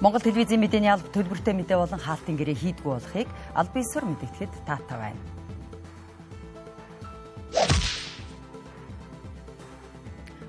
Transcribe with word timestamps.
Монгол 0.00 0.24
телевизийн 0.24 0.64
мэдээний 0.64 0.88
алба 0.88 1.12
төлбөртэй 1.12 1.52
мэдээ 1.52 1.76
болон 1.76 2.00
хаалтын 2.00 2.40
гэрээ 2.40 2.56
хийдгүү 2.56 2.88
болохыг 2.88 3.28
аль 3.52 3.68
биесээр 3.68 4.08
мэдэгдэхэд 4.08 4.52
таатай 4.64 4.96
байна. 4.96 5.20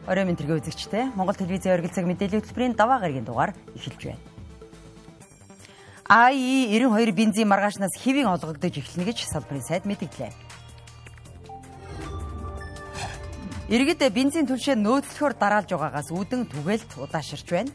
Орой 0.07 0.23
минь 0.23 0.39
тэргээ 0.39 0.55
үзэгчтэй 0.55 1.11
Монгол 1.19 1.35
телевизийн 1.35 1.75
оргил 1.75 1.91
цаг 1.91 2.07
мэдээллийн 2.07 2.39
хөтөлбөрийн 2.39 2.79
даваа 2.79 3.03
гарагийн 3.03 3.27
дугаар 3.27 3.51
эхэлж 3.75 4.15
байна. 4.15 4.23
АИ 6.07 6.71
92 6.71 7.11
бензин 7.11 7.51
маргаашнаас 7.51 7.91
хэвийн 7.99 8.31
олгогдож 8.31 8.71
эхэлнэ 8.71 9.03
гэж 9.03 9.27
салбарын 9.27 9.67
сайд 9.67 9.83
мэдгдлээ. 9.83 10.31
Иргэд 13.67 13.99
бензин 14.15 14.47
түлшээ 14.47 14.79
нөөцлөхөөр 14.79 15.35
дараалж 15.35 15.75
байгаагаас 15.75 16.07
үдэн 16.11 16.47
түгээлт 16.47 16.95
удааширч 16.95 17.47
байна. 17.51 17.71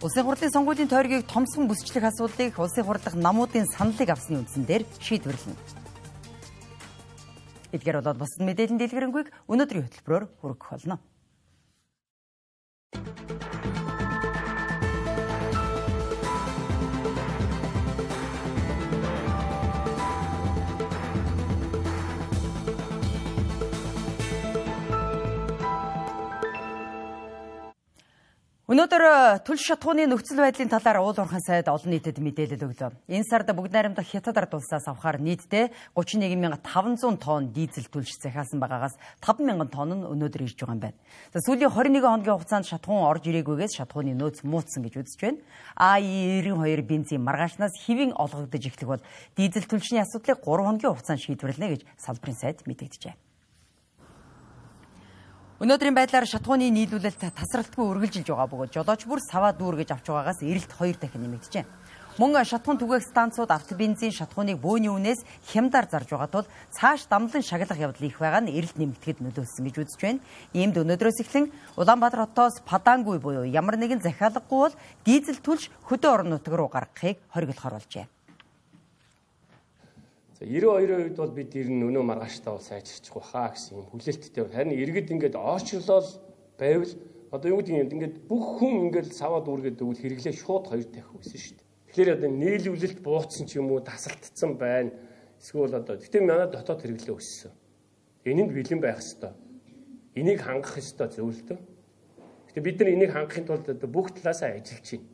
Улсын 0.00 0.24
хурлын 0.24 0.48
сонгуулийн 0.48 0.88
тойргийг 0.88 1.28
томсгон 1.28 1.68
бүсчлэх 1.68 2.08
асуудлыг 2.08 2.56
улсын 2.56 2.84
хурл 2.88 3.04
дахь 3.04 3.20
намуудын 3.20 3.68
саналыг 3.68 4.08
авсны 4.08 4.40
үндсэн 4.40 4.64
дээр 4.64 4.88
шийдвэрлэнэ. 4.96 5.60
Эдгээр 7.76 8.00
болоод 8.00 8.16
бусад 8.16 8.40
мэдээллийн 8.40 8.80
дэлгэрэнгүй 8.80 9.24
өнөөдрийн 9.52 9.84
хөтөлбөрөөр 9.84 10.24
хүргэх 10.40 10.68
болно. 10.72 10.96
Өнөөдөр 28.70 29.02
э, 29.02 29.12
түлш 29.42 29.64
шатхууны 29.66 30.04
нөхцөл 30.06 30.38
байдлын 30.44 30.68
талаар 30.70 31.00
уул 31.02 31.16
уурхайн 31.18 31.42
сайд 31.42 31.66
олон 31.66 31.90
нийтэд 31.90 32.22
мэдээлэл 32.22 32.70
өглөө. 32.70 32.94
Энэ 33.10 33.26
сард 33.26 33.50
бүгд 33.50 33.74
найрамдах 33.74 34.06
хятад 34.06 34.38
ард 34.38 34.54
улсаас 34.54 34.86
авахаар 34.86 35.18
нийтдээ 35.18 35.74
31500 35.98 37.18
тонн 37.18 37.50
дизель 37.50 37.90
түлш 37.90 38.14
захиалсан 38.22 38.62
байгаагаас 38.62 38.94
5000 39.26 39.74
тонн 39.74 39.90
нь 39.98 40.06
өнөөдөр 40.06 40.46
ирж 40.46 40.54
байгаа 40.62 40.78
юм 40.78 40.82
байна. 40.86 40.98
За 41.34 41.42
сүүлийн 41.42 41.66
21 41.66 41.98
хоногийн 41.98 42.38
хугацаанд 42.38 42.70
шатхуун 42.70 43.10
орж 43.10 43.26
ирээгүйгээс 43.26 43.74
шатхууны 43.74 44.14
нөөц 44.14 44.46
муутсан 44.46 44.86
гэж 44.86 45.02
үзэж 45.02 45.18
байна. 45.18 45.42
АИ92 45.74 46.86
бензин 46.86 47.26
маргаашнаас 47.26 47.74
хэвийн 47.74 48.14
олгогдож 48.14 48.70
эхлэх 48.70 48.86
бол 48.86 49.02
дизель 49.34 49.66
түлшний 49.66 49.98
асуудлыг 49.98 50.46
3 50.46 50.46
хоногийн 50.46 50.94
хугацаанд 50.94 51.26
шийдвэрлэнэ 51.26 51.74
гэж 51.74 51.82
салбарын 51.98 52.38
сайд 52.38 52.62
мэдэгджээ. 52.70 53.29
Өнөөдрийн 55.60 55.92
байдлаар 55.92 56.24
шатхууны 56.24 56.72
нийлүүлэлт 56.72 57.36
тасралтгүй 57.36 57.84
үргэлжилж 57.84 58.32
байгаа 58.32 58.48
бөгөөд 58.48 58.72
жолооч 58.72 59.04
бүр 59.04 59.20
саваа 59.20 59.52
дүүргэж 59.52 59.92
авч 59.92 60.08
байгаагаас 60.08 60.40
эрэлт 60.40 60.72
хоёр 60.72 60.96
дахин 60.96 61.20
нэмэгдэжээ. 61.20 61.68
Мөн 62.16 62.32
шатхуун 62.48 62.80
түгээх 62.80 63.04
станцууд 63.04 63.52
автобензин 63.52 64.08
шатхууныг 64.08 64.56
бөөний 64.56 64.88
үнээс 64.88 65.20
хямдаар 65.52 65.84
зарж 65.84 66.16
байгаа 66.16 66.32
тул 66.32 66.48
цааш 66.72 67.04
дамлан 67.12 67.44
шагалах 67.44 67.76
явдал 67.76 68.08
их 68.08 68.16
байгаа 68.16 68.40
нь 68.40 68.56
эрэлт 68.56 68.80
нэмэгдэхэд 68.80 69.20
нөлөөлсөн 69.20 69.64
гэж 69.68 69.76
үзэж 69.84 70.00
байна. 70.00 70.24
Иймд 70.56 70.80
өнөөдрөөс 70.80 71.28
эхлэн 71.28 71.52
Улаанбаатар 71.76 72.24
хотоос 72.24 72.64
Падангуй 72.64 73.20
буюу 73.20 73.44
ямар 73.44 73.76
нэгэн 73.76 74.00
захиалгагүй 74.00 74.60
бол 74.64 74.74
дизель 75.04 75.44
түлш 75.44 75.68
хөдөө 75.84 76.08
орон 76.08 76.40
нутаг 76.40 76.56
руу 76.56 76.72
гаргахыг 76.72 77.20
хориглохоор 77.36 77.76
болжээ. 77.76 78.08
За 80.40 80.46
92-ийн 80.46 81.04
үед 81.04 81.18
бол 81.20 81.32
бид 81.36 81.52
ер 81.52 81.68
нь 81.68 81.84
өнөө 81.84 82.00
маргааштай 82.00 82.48
бол 82.48 82.64
сайжирчих 82.64 83.12
واخа 83.12 83.52
гэсэн 83.52 83.76
юм 83.76 83.92
хүлээлттэй 83.92 84.40
байна. 84.40 84.56
Харин 84.56 84.72
иргэд 84.72 85.12
ингээд 85.12 85.36
орчлол 85.36 85.84
байвал 86.56 86.92
одоо 87.28 87.48
юу 87.52 87.60
гэдэг 87.60 87.76
юм 87.76 87.92
ингээд 87.92 88.16
бүх 88.24 88.56
хүн 88.56 88.88
ингээд 88.88 89.12
саваад 89.12 89.52
үргээд 89.52 89.84
өгвөл 89.84 90.00
хэрэглээ 90.00 90.32
шууд 90.40 90.64
хоёр 90.64 90.88
дахь 90.88 91.12
үсэн 91.12 91.36
шүү 91.44 91.56
дээ. 91.60 91.68
Тэгэхээр 91.92 92.14
одоо 92.16 92.30
нийлүүлэлт 92.32 93.00
бууцсан 93.04 93.44
ч 93.44 93.60
юм 93.60 93.68
уу 93.68 93.84
тасалтцсан 93.84 94.56
байна. 94.56 94.96
Эсвэл 95.36 95.76
одоо 95.76 96.00
гэтээ 96.00 96.22
манай 96.24 96.48
дотоод 96.48 96.80
хэрэглээ 96.88 97.16
өссөн. 97.20 97.52
Энэнд 98.24 98.56
бэлэн 98.56 98.80
байх 98.80 98.96
хэвээр. 98.96 99.36
Энийг 100.24 100.40
хангах 100.40 100.80
хэвээр 100.80 101.20
зөвлөлтөө. 101.20 101.58
Гэтэ 102.48 102.64
бид 102.64 102.80
нар 102.80 102.88
энийг 102.88 103.12
хангахын 103.12 103.44
тулд 103.44 103.68
одоо 103.68 103.88
бүх 103.92 104.16
талаасаа 104.16 104.56
ажиллаж 104.56 104.88
байна. 104.88 105.04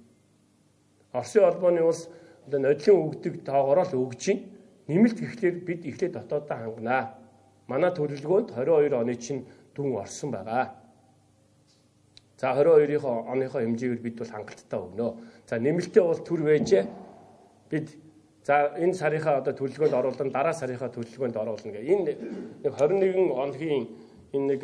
Оросын 1.19 1.43
холбооны 1.43 1.83
улс 1.83 2.07
одоо 2.47 2.63
нодлын 2.63 2.95
өгдөг 2.95 3.35
тоогоор 3.43 3.83
л 3.91 4.07
өгж 4.07 4.23
байна 4.31 4.55
Нэмэлт 4.89 5.19
гэхлээр 5.21 5.57
бид 5.67 5.83
эхлээд 5.87 6.15
дотоодоо 6.15 6.57
ханганаа. 6.57 7.19
Манай 7.67 7.91
төлөвлөгөөнд 7.91 8.55
22 8.55 8.95
оны 8.95 9.15
чинь 9.19 9.47
дүн 9.75 9.99
орсон 9.99 10.31
байгаа. 10.31 10.75
За 12.39 12.55
22-ийнхоо 12.55 13.27
оныхоо 13.33 13.61
хэмжээгээр 13.61 14.03
бид 14.03 14.17
бол 14.19 14.31
хангалттай 14.31 14.79
өгнө. 14.79 15.09
За 15.49 15.59
нэмэлтээ 15.59 16.05
бол 16.05 16.21
төр 16.23 16.41
байжээ. 16.47 16.85
Бид 17.71 17.87
за 18.47 18.77
энэ 18.79 18.95
сарынхаа 18.95 19.43
одоо 19.43 19.55
төлөвлөгөөнд 19.57 19.99
оруулан 19.99 20.31
дараа 20.31 20.55
сарынхаа 20.55 20.95
төлөвлөгөөнд 20.95 21.37
оруулна 21.37 21.73
гэх. 21.75 21.91
Энэ 21.91 22.05
нэг 22.63 22.73
21 22.79 23.35
оногийн 23.35 23.85
энэ 24.31 24.47
нэг 24.55 24.61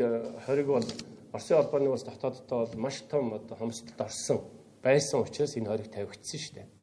20-г 0.47 0.69
бол 0.71 0.87
Оросын 1.33 1.57
холбооны 1.57 1.89
бас 1.89 2.05
дотооддоо 2.05 2.67
бол 2.67 2.77
маш 2.77 3.01
том 3.09 3.33
одоо 3.33 3.57
хомсдолд 3.57 4.01
орсон 4.01 4.41
байсан 4.85 5.21
учраас 5.25 5.57
энэ 5.57 5.69
хориг 5.69 5.89
тавигдсан 5.89 6.41
шүү 6.41 6.55
дээ. 6.57 6.82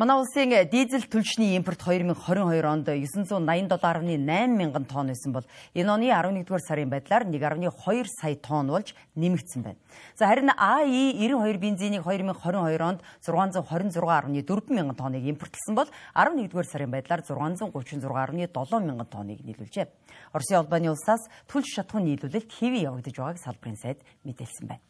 Манай 0.00 0.16
улсын 0.16 0.48
дизель 0.72 1.04
түлшний 1.12 1.58
импорт 1.58 1.82
2022 1.84 2.64
онд 2.64 2.86
987.8 2.88 4.48
мянган 4.48 4.86
тонн 4.88 5.12
байсан 5.12 5.34
бол 5.34 5.44
энэ 5.74 5.92
оны 5.92 6.08
11-р 6.08 6.62
сарын 6.64 6.88
байдлаар 6.88 7.26
1.2 7.28 8.08
сая 8.08 8.34
тонн 8.36 8.72
болж 8.72 8.94
нэмэгдсэн 9.14 9.60
байна. 9.60 9.76
За 10.16 10.24
харин 10.24 10.56
АИ 10.56 11.12
92 11.20 11.60
бензинийг 11.60 12.08
2022 12.08 12.80
онд 12.80 13.04
626.4 13.20 14.72
мянган 14.72 14.96
тонныг 14.96 15.24
импортлсон 15.36 15.74
бол 15.76 15.92
11-р 16.16 16.64
сарын 16.64 16.90
байдлаар 16.96 17.20
636.7 17.20 18.80
мянган 18.80 19.04
тонныг 19.04 19.44
нийлүүлжээ. 19.44 19.84
Оросын 20.32 20.64
албаны 20.64 20.96
улсаас 20.96 21.28
түлш 21.44 21.76
шатхуун 21.76 22.08
нийлүүлэлт 22.08 22.48
хэвээ 22.48 22.88
явагдаж 22.88 23.20
байгааг 23.20 23.36
салбарын 23.44 23.76
сайд 23.76 24.00
мэдээлсэн 24.24 24.64
байна. 24.64 24.89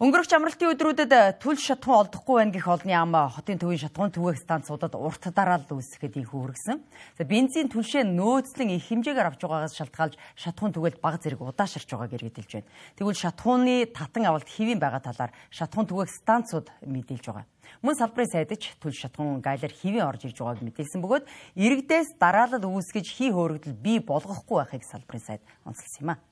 Өнгөрөх 0.00 0.32
амралтын 0.32 0.72
өдрүүдэд 0.72 1.44
түл 1.44 1.60
шатхуун 1.60 2.08
олдохгүй 2.08 2.40
байна 2.40 2.56
гэх 2.56 2.68
олны 2.72 2.96
ам 2.96 3.12
хотын 3.36 3.60
төвийн 3.60 3.84
шатхуун 3.84 4.08
түгээх 4.08 4.40
станцуудад 4.40 4.96
урт 4.96 5.28
дараал 5.28 5.68
үүсгэхэд 5.68 6.24
их 6.24 6.32
хүргэсэн. 6.32 6.80
За 7.20 7.22
бензин 7.28 7.68
түлшээ 7.68 8.08
нөөцлөн 8.08 8.80
их 8.80 8.88
хэмжээгээр 8.88 9.28
авч 9.28 9.44
байгаагаас 9.44 9.76
шалтгаалж 9.76 10.16
шатхуун 10.40 10.72
түгэлт 10.72 11.04
баг 11.04 11.20
зэрэг 11.20 11.44
удаашрч 11.44 11.84
байгааг 11.84 12.16
иргэдэлж 12.16 12.48
байна. 12.48 12.72
Тэгвэл 12.96 13.20
шатхууны 13.20 13.92
татан 13.92 14.24
авалт 14.24 14.48
хэвийн 14.48 14.80
байгаа 14.80 15.04
талаар 15.04 15.36
шатхуун 15.52 15.84
түгээх 15.84 16.16
станцууд 16.16 16.72
мэдээлж 16.80 17.24
байгаа. 17.28 17.44
Мөн 17.84 18.00
салбарын 18.00 18.32
сайдч 18.32 18.80
түл 18.80 18.96
шатхуун 18.96 19.44
гайлар 19.44 19.68
хэвийн 19.68 20.08
орж 20.08 20.24
ирж 20.32 20.40
байгааг 20.40 20.64
мэдээлсэн 20.64 21.04
бөгөөд 21.04 21.28
иргэдээс 21.60 22.16
дараалал 22.16 22.64
үүсгэж 22.72 23.04
хий 23.04 23.28
хөөрөгдөл 23.36 23.76
бий 23.76 24.00
болгохгүй 24.00 24.64
байхыг 24.64 24.80
салбарын 24.80 25.28
сайд 25.28 25.44
онцлсан 25.68 26.08
юм 26.08 26.10
а. 26.16 26.29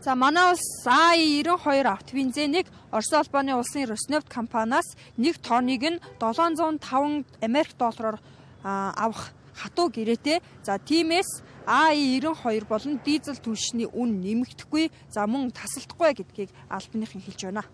За 0.00 0.14
манай 0.14 0.52
улс 0.52 0.86
АИ92 0.86 1.82
автовинзэнийг 1.82 2.66
Орос 2.92 3.12
улбаны 3.12 3.56
улсын 3.58 3.84
Роснефть 3.90 4.28
компаниас 4.28 4.86
1 5.16 5.42
тонныг 5.42 5.82
нь 5.82 5.98
705 6.20 7.26
Америк 7.42 7.74
доллараар 7.76 8.22
авах 8.62 9.34
хатуу 9.58 9.90
гэрээтэй. 9.90 10.38
За 10.62 10.78
тиймээс 10.78 11.42
АИ92 11.66 12.64
болон 12.70 13.00
дизель 13.04 13.42
түлшний 13.42 13.90
үн 13.90 14.22
нэмэгдэхгүй, 14.22 14.90
за 15.10 15.26
мөн 15.26 15.50
тасалдахгүй 15.50 16.14
гэдгийг 16.14 16.50
албаныхан 16.70 17.20
хэлж 17.20 17.40
байна. 17.50 17.64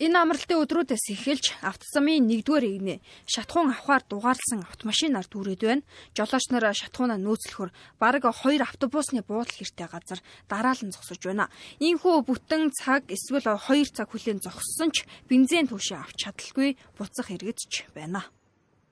Энэ 0.00 0.16
амралтын 0.16 0.64
өдрүүдээс 0.64 1.12
эхэлж 1.12 1.60
автозамын 1.60 2.24
1-р 2.24 2.64
эгнээ 2.64 3.04
шатхуун 3.28 3.68
авахаар 3.68 4.00
дугаарлсан 4.08 4.64
автомашинаар 4.64 5.28
дүүрээд 5.28 5.60
байна. 5.60 5.84
Жолооч 6.16 6.48
нар 6.48 6.72
шатхуунаа 6.72 7.20
нөөцлөхөр 7.20 7.68
бараг 8.00 8.24
2 8.24 8.64
автобусны 8.64 9.20
буудал 9.20 9.52
хэртэй 9.52 9.92
газар 9.92 10.24
дараалан 10.48 10.96
зогсож 10.96 11.20
байна. 11.20 11.52
Ийхүү 11.84 12.24
бүтэн 12.24 12.72
цаг 12.72 13.12
эсвэл 13.12 13.44
2 13.44 13.92
цаг 13.92 14.08
хүлээн 14.08 14.40
зогссон 14.40 14.88
ч 14.88 15.04
бензин 15.28 15.68
түвшээ 15.68 16.00
авч 16.00 16.16
чадалгүй 16.16 16.80
буцах 16.96 17.28
иргэдч 17.36 17.92
байна. 17.92 18.24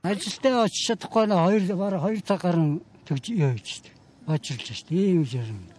Ажилтаа 0.05 0.69
очиж 0.69 0.93
чадахгүй 0.93 1.25
нэ 1.25 1.73
2 1.73 1.73
бараг 1.73 2.05
2 2.05 2.21
цаг 2.21 2.45
гарan 2.45 2.85
төгж 3.09 3.33
явж 3.33 3.81
штэ. 3.81 3.97
Очирлж 4.29 4.77
штэ. 4.77 4.93
Ийм 4.93 5.25
юм. 5.25 5.73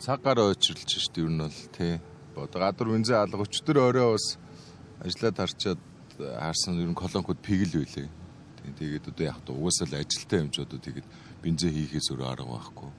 Цагаар 0.00 0.48
очирлж 0.48 0.96
штэ 0.96 1.20
ер 1.20 1.28
нь 1.28 1.44
бол 1.44 1.60
тий. 1.76 2.00
Одоо 2.32 2.56
гадар 2.56 2.88
бензин 2.88 3.20
алга 3.20 3.44
өчтөр 3.44 3.76
орой 3.76 4.16
бас 4.16 4.40
ажлаад 5.04 5.36
харчаад 5.36 5.80
харсан 6.18 6.80
ер 6.80 6.90
нь 6.90 6.98
колонкод 6.98 7.38
пигл 7.42 7.82
байлээ. 7.82 8.08
Тэгээд 8.78 9.10
одоо 9.10 9.24
яг 9.26 9.38
та 9.42 9.52
угаасаа 9.52 9.90
л 9.90 9.98
ажилтаа 9.98 10.38
юм 10.38 10.50
ч 10.54 10.62
одоо 10.62 10.78
тэгээд 10.78 11.06
бензин 11.42 11.74
хийхээс 11.74 12.14
өөр 12.14 12.22
арга 12.22 12.46
байхгүй. 12.46 12.90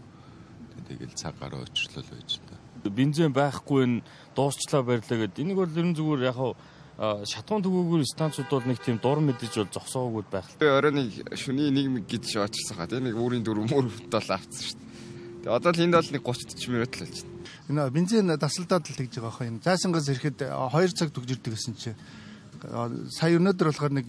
Тэгээд 0.92 1.14
цаг 1.16 1.40
гараа 1.40 1.64
очрлол 1.64 2.04
байж 2.12 2.40
та. 2.44 2.60
Бензин 2.90 3.32
байхгүй 3.32 3.84
нь 3.88 4.04
дуусчлаа 4.36 4.84
барьлаа 4.84 5.18
гэдэг. 5.24 5.40
Энийг 5.40 5.58
бол 5.58 5.72
ерэн 5.72 5.96
зүгээр 5.96 6.28
яг 6.28 6.40
шатуун 7.26 7.64
төгөөгөр 7.64 8.04
станцууд 8.06 8.50
бол 8.52 8.68
нэг 8.70 8.78
тийм 8.84 9.00
дур 9.02 9.18
мэдэж 9.24 9.66
бол 9.66 9.72
зогсоогүйд 9.74 10.28
байх. 10.30 10.48
Тэгээ 10.60 10.78
оройны 10.78 11.02
шүний 11.34 11.72
нэг 11.74 12.06
гэж 12.06 12.38
очирсан 12.38 12.78
хаа 12.78 12.92
тийм 12.92 13.08
нэг 13.10 13.18
өөрийн 13.18 13.42
дөрөв 13.42 13.66
мөр 13.72 13.90
тол 14.14 14.30
авцсан 14.30 14.62
шүү 14.62 14.78
дээ. 14.78 14.93
Тэгээ 15.44 15.60
одоо 15.60 15.72
л 15.76 15.84
энд 15.84 15.96
бол 16.00 16.08
нэг 16.08 16.24
30 16.24 16.56
40 16.56 16.72
минут 16.72 16.96
л 16.96 17.04
болж 17.04 17.18
байна. 17.20 17.36
Энэ 17.68 17.92
бензин 17.92 18.32
тасалдаад 18.40 18.88
л 18.88 18.96
тэгж 18.96 19.14
байгаа 19.20 19.36
хаа 19.36 19.48
юм. 19.52 19.60
Зайсангаас 19.60 20.08
ирэхэд 20.08 20.40
2 20.40 20.96
цаг 20.96 21.12
төгж 21.12 21.30
ирдэг 21.36 21.52
гэсэн 21.52 21.76
чи 21.76 21.92
сая 23.12 23.36
өнөөдөр 23.36 23.68
болохоор 23.76 23.92
нэг 23.92 24.08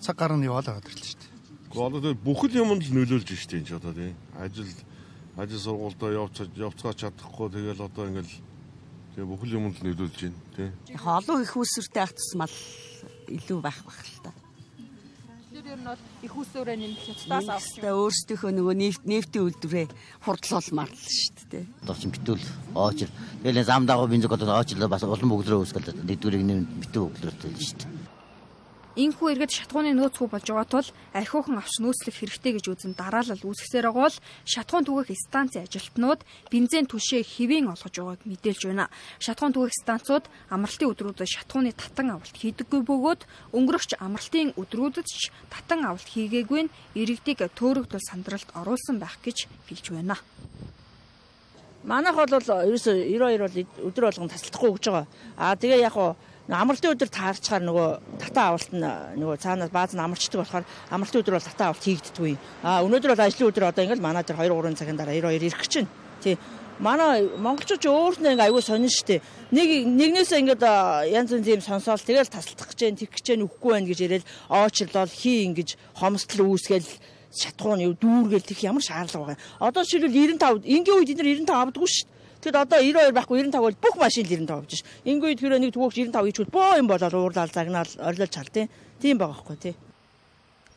цаг 0.00 0.16
гарна 0.16 0.48
яваал 0.48 0.64
байгаа 0.64 0.80
л 0.80 0.96
шүү 0.96 1.20
дээ. 1.20 1.30
Гэхдээ 1.76 2.14
бүхэл 2.24 2.56
юмд 2.56 2.82
л 2.88 2.94
нөлөөлж 2.96 3.28
штэ 3.36 3.60
энэ 3.60 3.68
ч 3.68 3.76
одоо 3.76 3.92
тийм 3.92 4.16
ажил 4.40 4.72
ажил 5.36 5.60
сургуультай 5.60 6.16
явц 6.16 6.36
явцгаа 6.56 6.96
чадахгүй 6.96 7.48
тэгэл 7.52 7.84
одоо 7.84 8.08
ингээл 8.08 8.32
тэгээ 9.12 9.28
бүхэл 9.28 9.56
юмд 9.60 9.76
л 9.76 9.84
нөлөөлж 9.92 10.18
байна 10.24 10.40
тийм. 10.56 10.72
Яг 10.88 11.04
олон 11.04 11.44
их 11.44 11.52
усүртэй 11.52 12.00
ах 12.00 12.16
тусмал 12.16 12.54
илүү 13.28 13.60
байх 13.60 13.84
бах 13.84 14.00
л 14.00 14.24
та 14.24 14.32
нь 15.80 15.88
бол 15.88 16.02
их 16.22 16.34
усөөрөө 16.36 16.76
нэмэх 16.76 17.00
хятадаас 17.00 17.48
авсан. 17.48 17.82
Өөрсдийнхөө 17.88 18.52
нөгөө 18.52 18.74
нефт 18.76 19.02
нефтийн 19.08 19.44
үйлдвэрээ 19.48 19.88
хурдлуулмаар 20.24 20.90
л 20.92 21.00
шүү 21.00 21.44
дээ. 21.50 21.64
Дорчин 21.88 22.12
битүүл 22.12 22.44
оочл. 22.76 23.12
Тэгэл 23.42 23.64
зам 23.64 23.88
дагуу 23.88 24.06
бензин 24.06 24.28
одоо 24.28 24.60
оочл 24.60 24.84
бас 24.86 25.02
улам 25.02 25.32
бөглөрөө 25.32 25.64
үүсгэл 25.64 26.04
нэгдүрийг 26.04 26.44
нэм 26.44 26.68
битүү 26.84 27.08
бөглөртэй 27.08 27.50
л 27.50 27.64
шүү 27.64 27.78
дээ. 27.80 27.89
Инхүү 28.98 29.38
иргэд 29.38 29.54
шатгууны 29.54 29.94
нөөцгүй 29.94 30.26
болж 30.26 30.50
байгаа 30.50 30.66
тул 30.66 30.88
архиухан 31.14 31.62
авч 31.62 31.78
нөөцлөх 31.78 32.10
хэрэгтэй 32.10 32.58
гэж 32.58 32.66
үзэн 32.74 32.98
дараалал 32.98 33.38
үүсгэсээр 33.38 33.86
байгаа 33.86 34.10
бол 34.10 34.18
шатгуун 34.42 34.82
түгэх 34.82 35.14
станцын 35.14 35.62
ажилтнууд 35.62 36.26
бензин 36.50 36.90
түшээ 36.90 37.22
хэвийн 37.22 37.70
олгож 37.70 37.94
байгааг 37.94 38.26
мэдээлж 38.26 38.62
байна. 38.66 38.90
Шатгуун 39.22 39.54
түгэх 39.54 39.78
станцууд 39.78 40.26
амралтын 40.50 40.90
өдрүүдэд 40.90 41.22
шатгууны 41.22 41.70
татан 41.70 42.18
авалт 42.18 42.34
хийдэггүй 42.34 42.82
бөгөөд 42.82 43.20
өнгөрөгч 43.54 43.90
амралтын 44.02 44.58
өдрүүдэд 44.58 45.06
ч 45.06 45.30
татан 45.54 45.86
авалт 45.86 46.10
хийгээгүй 46.10 46.66
нь 46.66 46.74
иргэдийг 46.98 47.46
төөрөгдөл 47.54 48.02
сандралд 48.10 48.50
оруулсан 48.58 48.98
байх 48.98 49.22
гэж 49.22 49.46
хэлж 49.70 49.86
байна. 49.94 50.18
Манайх 51.86 52.18
бол 52.18 52.26
ерөөсө 52.26 52.92
92 53.06 53.38
бол 53.38 53.86
өдөр 53.86 54.04
болгон 54.10 54.28
тасалдахгүй 54.34 54.70
гэж 54.76 54.84
байгаа. 54.90 55.06
Аа 55.38 55.54
тэгээ 55.54 55.86
яг 55.86 55.94
хуу 55.94 56.18
амралтын 56.50 56.94
өдөр 56.98 57.10
таарчаар 57.14 57.62
нөгөө 57.62 57.88
татаа 58.18 58.50
авалт 58.50 58.72
нь 58.74 58.82
нөгөө 58.82 59.36
цаанаас 59.38 59.70
бааз 59.70 59.94
нь 59.94 60.02
амарчдаг 60.02 60.42
болохоор 60.42 60.64
амралтын 60.90 61.22
өдөр 61.22 61.36
бол 61.38 61.46
татаа 61.46 61.66
авалт 61.70 61.86
хийгддэггүй. 61.86 62.34
А 62.66 62.82
өнөөдөр 62.82 63.14
бол 63.14 63.22
ажлын 63.22 63.50
өдөр 63.54 63.70
одоо 63.70 63.82
ингээд 63.86 64.02
манай 64.02 64.26
дээр 64.26 64.50
2 64.50 64.74
3 64.74 64.74
цагийн 64.74 64.98
дараа 64.98 65.14
2 65.14 65.30
2 65.30 65.46
ирэх 65.46 65.68
чинь. 65.70 65.86
Тий. 66.18 66.34
Манай 66.82 67.28
монголчууд 67.38 67.86
өөрснөө 67.86 68.34
ингээ 68.34 68.46
аягүй 68.50 68.62
сонин 68.66 68.90
штэ. 68.90 69.22
Нэг 69.54 69.68
нэгнээсээ 69.94 70.42
ингээд 70.42 70.64
янз 71.14 71.30
янз 71.38 71.46
юм 71.46 71.62
сонсоол 71.62 72.02
тэгэл 72.02 72.26
тасалдах 72.26 72.74
гэж, 72.74 72.98
тэгэх 72.98 73.14
гэж, 73.14 73.26
үхгүй 73.46 73.70
байх 73.70 73.86
гэж 73.86 74.00
ирээл 74.00 74.30
оочлол 74.48 75.12
хий 75.12 75.44
ингэж 75.46 75.78
хомсдол 76.02 76.56
үүсгээл 76.56 76.88
шатгуун 77.30 77.84
юу 77.84 77.94
дүүргээл 77.94 78.48
тэгэх 78.48 78.66
ямар 78.66 78.82
шаардлага 78.82 79.36
байгаа. 79.36 79.38
Одоо 79.60 79.84
шилбэл 79.84 80.34
95 80.40 80.66
энгийн 80.66 80.98
үед 80.98 81.12
эдгээр 81.14 81.46
95 81.46 81.52
авдаггүй 81.52 81.86
штэ 81.86 82.19
Тэгэд 82.40 82.56
одоо 82.56 82.80
92 82.80 83.12
байхгүй 83.12 83.36
95 83.44 83.60
бол 83.60 83.76
бүх 83.84 83.96
машин 84.00 84.24
95 84.24 84.56
авч 84.56 84.72
ш. 84.80 84.84
Ингээд 85.04 85.40
тэр 85.44 85.60
нэг 85.60 85.76
түгөөч 85.76 86.08
95 86.08 86.24
хийчихвэл 86.24 86.54
боо 86.56 86.72
юм 86.80 86.88
болоод 86.88 87.12
уурлал 87.12 87.52
загнаал 87.52 87.90
орилол 88.00 88.32
чалтын. 88.32 88.72
Тийм 88.96 89.20
байгаа 89.20 89.44
байхгүй 89.44 89.56
тий. 89.60 89.74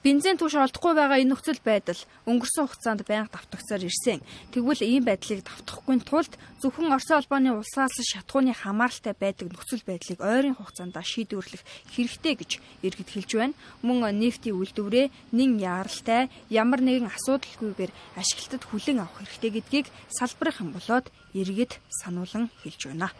Бензин 0.03 0.35
түвш 0.35 0.59
олдохгүй 0.59 0.99
байгаа 0.99 1.23
энэ 1.23 1.31
нөхцөл 1.31 1.63
байдал 1.63 1.95
өнгөрсөн 2.27 2.67
хугацаанд 2.67 3.07
байнга 3.07 3.39
давтагцаар 3.39 3.87
ирсэн. 3.87 4.19
Тэгвэл 4.51 4.83
ийм 4.83 5.07
байдлыг 5.07 5.47
давтахгүй 5.47 5.95
тулд 6.03 6.35
зөвхөн 6.59 6.91
Оросын 6.91 7.23
холбооны 7.23 7.55
улсаас 7.55 7.95
шатгууны 8.11 8.51
хамааралтай 8.51 9.15
байдаг 9.15 9.47
нөхцөл 9.55 9.79
байдлыг 9.87 10.19
ойрын 10.19 10.59
хугацаанд 10.59 10.99
шийдвэрлэх 10.99 11.63
хэрэгтэй 11.95 12.35
гэж 12.35 12.51
иргэд 12.83 13.09
хэлж 13.15 13.31
байна. 13.39 13.55
Мөн 13.79 14.11
нефтийн 14.19 14.59
үйлдвэрээ 14.59 15.07
нэн 15.31 15.63
яаралтай 15.63 16.27
ямар 16.51 16.83
нэгэн 16.83 17.07
асуудалгүйгээр 17.07 17.91
ашиглалтад 18.19 18.63
хүлэн 18.67 19.07
авах 19.07 19.23
хэрэгтэй 19.23 19.51
гэдгийг 19.55 19.87
салбарах 20.11 20.59
юм 20.59 20.75
болоод 20.75 21.07
иргэд 21.31 21.79
сануулan 22.03 22.51
хэлж 22.59 22.91
байна. 22.91 23.15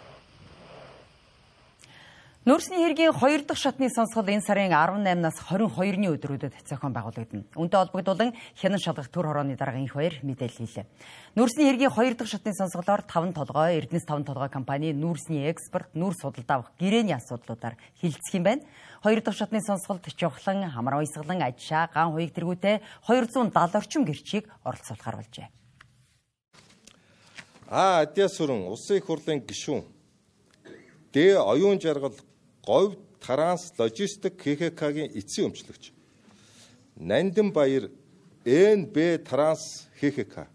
Нөөцний 2.43 2.83
хэргийн 2.83 3.15
2 3.15 3.47
дахь 3.47 3.55
шатны 3.55 3.87
сонсгол 3.87 4.27
энэ 4.27 4.43
сарын 4.43 4.75
18-наас 4.75 5.39
22-ны 5.47 6.11
өдрүүдэд 6.11 6.67
зохион 6.67 6.91
байгуулагдана. 6.91 7.47
Үүнтэй 7.55 7.79
холбогдуулан 7.79 8.35
хянан 8.59 8.83
шалгах 8.83 9.07
төр 9.07 9.31
хорооны 9.31 9.55
дарга 9.55 9.79
инх 9.79 9.95
баяр 9.95 10.19
мэдээлэл 10.19 10.59
хийлээ. 10.67 10.83
Нөөцний 11.39 11.71
хэргийн 11.71 11.95
2 11.95 12.19
дахь 12.19 12.27
шатны 12.27 12.51
сонсголоор 12.51 13.07
5 13.07 13.31
толгой, 13.31 13.79
Эрдэнэс 13.79 14.03
5 14.03 14.27
толгой 14.27 14.51
компани 14.51 14.91
нүүрсний 14.91 15.47
экспорт, 15.47 15.95
нүүрс 15.95 16.19
судалдаа 16.19 16.67
авах 16.67 16.75
гэрээний 16.75 17.15
асуудлуудаар 17.15 17.79
хилцэх 18.03 18.35
юм 18.35 18.43
байна. 18.43 18.67
2 19.07 19.23
дахь 19.23 19.39
шатны 19.39 19.63
сонсголд 19.63 20.03
чухлан, 20.03 20.67
хамар 20.67 20.99
уйсгалан, 20.99 21.47
ажшаа, 21.47 21.87
ган 21.95 22.11
хуйг 22.11 22.35
тэргүүтэй 22.35 22.83
270 23.07 23.55
орчим 23.55 24.03
гэрчийг 24.03 24.51
оролцуулахар 24.67 25.15
болжээ. 25.15 25.47
А 27.71 28.03
Адиас 28.03 28.35
сүрэн 28.35 28.67
улсын 28.67 28.99
их 28.99 29.07
хурлын 29.07 29.39
гишүүн 29.47 29.87
Дэ 31.13 31.37
оюун 31.37 31.77
жаргал 31.79 32.17
говь 32.65 32.95
транс 33.19 33.73
логистик 33.77 34.39
ХХК-гийн 34.39 35.11
эцсийн 35.19 35.51
өмчлөгч. 35.51 35.91
Нандин 36.95 37.51
Баяр 37.51 37.89
НБ 38.45 39.23
транс 39.27 39.87
ХХК 39.99 40.47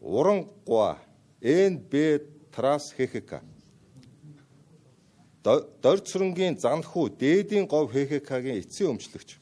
Уран 0.00 0.48
гуа 0.66 0.98
НБ 1.40 1.92
транс 2.54 2.92
ХХК 2.96 3.40
Дорцрынгийн 5.82 6.58
занхүү 6.58 7.10
дээдийн 7.20 7.68
говь 7.68 7.92
ХХК-гийн 7.92 8.60
эцсийн 8.60 8.96
өмчлөгч. 8.96 9.38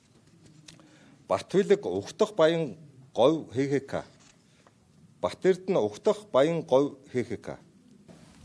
Батвилэг 1.29 1.87
угтах 1.87 2.35
баян 2.35 2.77
говь 3.15 3.49
ХХК 3.55 4.05
Батэрдэн 5.23 5.77
угтах 5.77 6.27
баян 6.33 6.61
говь 6.63 6.93
ХХК 7.13 7.57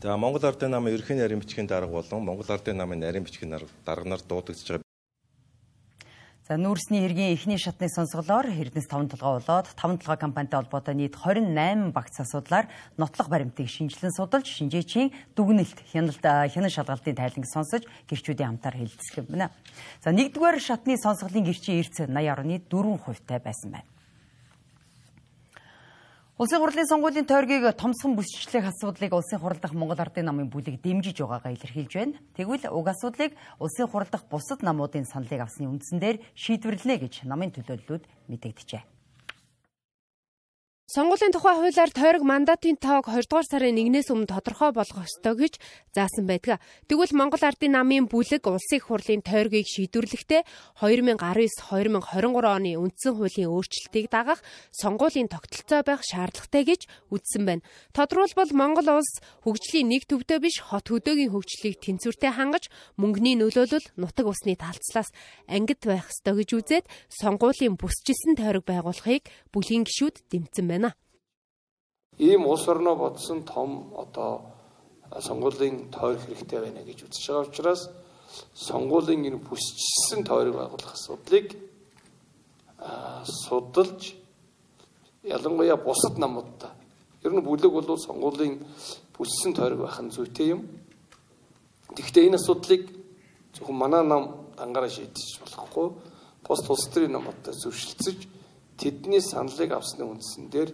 За 0.02 0.16
Монгол 0.16 0.46
Ардын 0.48 0.70
намын 0.72 0.94
ерхэн 0.96 1.18
нарийн 1.20 1.40
бичгийн 1.44 1.68
дарга 1.68 1.92
болон 1.92 2.24
Монгол 2.24 2.48
Ардын 2.48 2.76
намын 2.80 3.00
нарийн 3.04 3.24
бичгийн 3.24 3.52
дарга 3.84 4.08
нар 4.08 4.22
дуудагдж 4.24 4.64
байгаа. 4.64 4.88
За 6.48 6.56
нүүрсний 6.56 7.04
хэргийн 7.04 7.36
эхний 7.36 7.60
шатны 7.60 7.84
сонсголоор 7.92 8.48
Эрдэнэс 8.48 8.88
5 8.88 9.12
толгой 9.12 9.44
болоод 9.44 9.68
5 9.76 10.00
толгой 10.00 10.16
компанитай 10.16 10.64
холбоотой 10.64 10.96
нийт 10.96 11.20
28 11.20 11.92
багц 11.92 12.16
асуудлаар 12.16 12.72
нотлох 12.96 13.28
баримтыг 13.28 13.68
шинжилэн 13.68 14.16
судалж 14.16 14.48
шинжээчийн 14.48 15.12
дүгнэлт 15.36 15.84
хяналт 15.92 16.24
хянан 16.24 16.72
шалгалтын 16.72 17.20
тайланг 17.20 17.44
сонсож 17.44 17.84
гэрчүүдийн 18.08 18.56
хамтаар 18.56 18.80
хэлэлцэх 18.80 19.20
юм 19.20 19.28
байна. 19.28 19.52
За 20.00 20.16
нэгдүгээр 20.16 20.58
шатны 20.64 20.96
сонсголын 20.96 21.44
гэрчийн 21.44 21.84
эрц 21.84 22.08
80.4% 22.08 23.28
тай 23.28 23.38
байсан 23.38 23.68
байна. 23.68 23.99
Улсын 26.40 26.56
хурлын 26.56 26.88
сонгуулийн 26.88 27.28
тойргийг 27.28 27.68
томсхон 27.76 28.16
бүсчлэх 28.16 28.64
асуудлыг 28.72 29.12
улсын 29.12 29.36
хурал 29.36 29.60
дахь 29.60 29.76
Монгол 29.76 30.00
Ардын 30.00 30.24
намын 30.24 30.48
бүлэг 30.48 30.80
дэмжиж 30.80 31.20
байгаагаа 31.20 31.52
илэрхийлж 31.52 31.92
байна. 31.92 32.16
Тэгвэл 32.32 32.64
уг 32.72 32.88
асуудлыг 32.88 33.36
улсын 33.60 33.84
хурал 33.84 34.08
дахь 34.08 34.24
бусад 34.24 34.64
намуудын 34.64 35.04
саналыг 35.04 35.36
авсны 35.36 35.68
үндсэн 35.68 36.00
дээр 36.00 36.24
шийдвэрлэнэ 36.32 36.96
гэж 36.96 37.28
намын 37.28 37.52
төлөөллүүд 37.52 38.08
мэдэгдэжээ. 38.32 38.99
Сонгуулийн 40.90 41.30
тухай 41.30 41.54
хуулиар 41.54 41.94
тойрог 41.94 42.26
мандатын 42.26 42.74
тоог 42.74 43.06
2 43.06 43.30
дугаар 43.30 43.46
сарын 43.46 43.78
1-ээс 43.78 44.10
өмнө 44.10 44.26
тодорхой 44.26 44.74
болгох 44.74 45.06
ёстой 45.06 45.38
гэж 45.38 45.54
заасан 45.94 46.26
байдаг. 46.26 46.58
Тэгвэл 46.90 47.14
Монгол 47.14 47.46
Ардын 47.46 47.78
намын 47.78 48.10
бүлэг 48.10 48.42
улсын 48.42 48.82
хурлын 48.82 49.22
тойргийг 49.22 49.70
шийдвэрлэхдээ 49.70 50.42
2019-2023 50.82 51.94
оны 52.42 52.74
үндсэн 52.74 53.14
хуулийн 53.14 53.54
өөрчлөлтийг 53.54 54.10
дагах 54.10 54.42
сонгуулийн 54.74 55.30
тогтолцоо 55.30 55.86
байх 55.86 56.02
шаардлагатай 56.02 56.66
гэж 56.66 56.90
үзсэн 57.14 57.46
байна. 57.46 57.62
Тодорхойлбол 57.94 58.50
Монгол 58.50 58.90
улс 58.98 59.22
хөгжлийн 59.46 59.94
нэг 59.94 60.10
төвдөө 60.10 60.42
биш 60.42 60.58
хот 60.58 60.90
хөдөөгийн 60.90 61.30
хөгжлийг 61.30 61.78
тэнцвэртэй 61.86 62.34
хангаж 62.34 62.66
мөнгөний 62.98 63.38
нөлөөлөл 63.38 63.86
нутаг 63.94 64.26
усны 64.26 64.58
талцлаас 64.58 65.14
ангид 65.46 65.86
байх 65.86 66.10
ёстой 66.10 66.42
гэж 66.42 66.50
үзээд 66.58 66.90
сонгуулийн 67.14 67.78
бүсчилсэн 67.78 68.34
тойрог 68.34 68.66
байгуулахыг 68.66 69.30
бүлийн 69.54 69.86
гишүүд 69.86 70.26
дэмцсэн 70.34 70.66
байна 70.66 70.79
ийм 72.20 72.46
улс 72.46 72.68
орноо 72.68 72.96
бодсон 72.96 73.42
том 73.42 73.70
одоо 73.96 74.32
сонгуулийн 75.20 75.90
тойрох 75.90 76.24
хэрэгтэй 76.24 76.60
байна 76.60 76.84
гэж 76.84 76.98
үзэж 77.08 77.24
байгаа 77.28 77.48
учраас 77.48 77.82
сонгуулийн 78.54 79.24
энэ 79.28 79.40
бүсчилсэн 79.48 80.20
тойрог 80.28 80.54
байгуулах 80.60 80.92
асуудлыг 80.94 81.56
судалж 83.24 84.14
ялангуяа 85.24 85.76
бусад 85.76 86.18
намуудаа 86.18 86.72
ер 87.24 87.32
нь 87.32 87.40
бүлэг 87.40 87.72
бол 87.72 87.98
сонгуулийн 87.98 88.60
бүссэн 89.16 89.52
тойрог 89.56 89.80
байх 89.84 90.00
нь 90.00 90.12
зүйтэй 90.12 90.56
юм. 90.56 90.60
Гэхдээ 91.96 92.28
энэ 92.28 92.38
асуудлыг 92.40 92.88
зөвхөн 93.56 93.76
манай 93.76 94.04
нам 94.04 94.48
дангаараа 94.56 94.88
шийдэж 94.88 95.40
болохгүй. 95.44 95.88
Бус 96.44 96.60
тус 96.64 96.88
төрийн 96.92 97.12
намуудтай 97.12 97.52
зөвшөлдсөж 97.52 98.18
тэдний 98.80 99.20
саналыг 99.20 99.72
авсны 99.72 100.04
үндсэн 100.08 100.48
дээр 100.48 100.70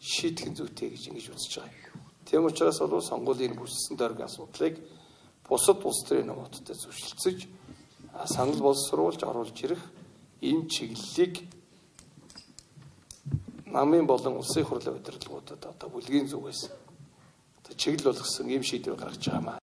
шийдэх 0.00 0.54
зүйтэй 0.56 0.90
гэж 0.92 1.02
ингэж 1.08 1.26
үзэж 1.34 1.52
байгаа 1.58 1.90
юм. 1.92 2.00
Тийм 2.26 2.44
учраас 2.44 2.78
бол 2.80 3.00
сонгуулийн 3.00 3.54
бүссэн 3.56 3.96
дөргийн 3.96 4.28
асуудлыг 4.28 4.74
бусад 5.48 5.84
улс 5.84 6.02
төрийн 6.06 6.26
номуудтай 6.26 6.76
зөвшөлдсөж 6.76 7.38
санал 8.26 8.60
боловсруулж 8.60 9.20
оруулж 9.22 9.58
ирэх 9.62 9.82
ийм 10.40 10.68
чиглэлийг 10.68 11.34
намын 13.66 14.06
болон 14.06 14.40
улсын 14.40 14.64
хурлын 14.64 14.98
удирдлагуудад 14.98 15.62
одоо 15.66 15.88
бүлгийн 15.90 16.26
зүгээс 16.28 16.60
одоо 17.60 17.74
чиглэл 17.76 18.10
болгосон 18.10 18.48
ийм 18.50 18.62
шийдвэр 18.62 18.96
гаргаж 18.96 19.24
байгаа 19.26 19.44
маа. 19.46 19.65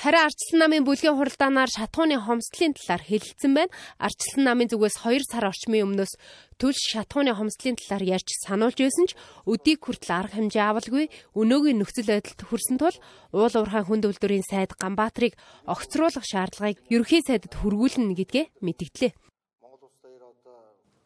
Харин 0.00 0.24
Арчилсан 0.24 0.62
намын 0.64 0.84
бүлгийн 0.88 1.12
хуралдаанаар 1.12 1.68
шатхууны 1.68 2.16
хомсдлын 2.24 2.72
талаар 2.72 3.04
хэлэлцэн 3.04 3.52
байна. 3.52 3.74
Арчилсан 4.00 4.48
намын 4.48 4.72
зүгээс 4.72 4.96
2 5.04 5.28
сар 5.28 5.44
орчмын 5.44 5.84
өмнөөс 5.84 6.16
төлш 6.56 6.96
шатхууны 6.96 7.36
хомсдлын 7.36 7.76
талаар 7.76 8.16
ярьж 8.16 8.32
сануулж 8.48 8.80
байсан 8.80 9.12
ч 9.12 9.20
өдийг 9.44 9.84
хүртэл 9.84 10.24
арга 10.24 10.40
хэмжээ 10.40 10.64
авалгүй 10.72 11.04
өнөөгийн 11.36 11.84
нөхцөл 11.84 12.16
байдалд 12.16 12.40
хүрсэн 12.48 12.80
тул 12.80 12.96
уул 13.36 13.52
уурхай 13.52 13.84
хүнд 13.84 14.08
үйлдвэрийн 14.08 14.40
сайд 14.48 14.72
Ганбаатарыг 14.80 15.36
огцруулах 15.68 16.24
шаардлагыг 16.24 16.80
ерөнхий 16.88 17.20
сайдад 17.20 17.52
хүргүүлнэ 17.60 18.16
гэдгээ 18.16 18.46
мэдгдлээ. 18.64 19.12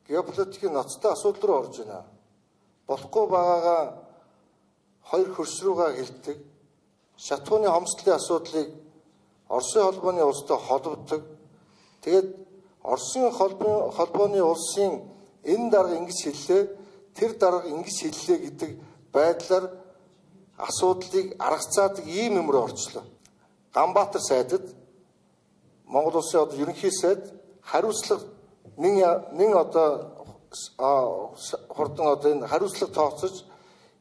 Геополитикийн 0.06 0.70
ноцтой 0.70 1.10
асуудал 1.10 1.42
руу 1.42 1.58
орж 1.66 1.82
байна. 1.82 2.06
Болохгүй 2.86 3.26
байгаагаа 3.26 3.82
хоёр 5.10 5.28
хөрс 5.34 5.58
рүүгээ 5.66 5.90
хилдэг. 5.98 6.38
Шатхууны 7.18 7.70
хомсдлын 7.70 8.18
асуудлыг 8.18 8.83
Оросын 9.48 9.82
холбооны 9.82 10.24
улстай 10.24 10.58
холбогддог. 10.58 11.22
Тэгээд 12.02 12.36
Оросын 12.82 13.30
холбооны 13.32 14.42
улсын 14.42 15.02
энэ 15.44 15.70
дарга 15.70 15.96
ингэж 15.96 16.18
хэллээ, 16.24 16.62
тэр 17.14 17.32
дарга 17.38 17.68
ингэж 17.68 17.96
хэллээ 18.02 18.38
гэдэг 18.44 18.70
байдлаар 19.12 19.70
асуудлыг 20.56 21.36
аргацаадаг 21.38 22.06
ийм 22.06 22.36
юмруу 22.38 22.64
орчлоо. 22.64 23.04
Ганбаатар 23.74 24.20
сайдад 24.20 24.64
Монгол 25.86 26.16
улсын 26.16 26.40
одоо 26.40 26.58
ерөнхий 26.58 26.90
сайд 26.92 27.32
хариуцлага 27.62 28.24
нэн 28.76 28.94
нэн 29.32 29.52
одоо 29.54 29.88
хурдан 31.68 32.06
одоо 32.06 32.32
энэ 32.32 32.46
хариуцлага 32.46 32.92
тооцож 32.92 33.44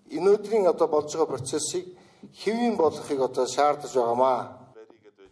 энэ 0.09 0.29
өдрийн 0.35 0.67
одоо 0.67 0.88
болж 0.88 1.12
байгаа 1.13 1.33
процессыг 1.35 1.85
хэвийн 2.33 2.75
болгохыг 2.77 3.19
одоо 3.21 3.47
шаардаж 3.47 3.93
байгаамаа. 3.93 4.62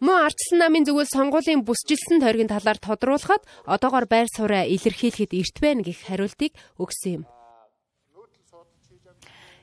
Мөн 0.02 0.26
Арчилсан 0.26 0.58
намын 0.58 0.82
зүгээс 0.82 1.14
сонгуулийн 1.14 1.62
бүсчилсэн 1.62 2.18
тойргийн 2.18 2.50
талаар 2.50 2.74
тодруулахад 2.74 3.46
одоогоор 3.70 4.10
байр 4.10 4.26
сууриа 4.26 4.66
илэрхийлэхэд 4.66 5.30
эрт 5.30 5.56
байна 5.62 5.86
гэх 5.86 6.02
хариултыг 6.10 6.58
өгсөн 6.74 7.22
юм. 7.22 7.24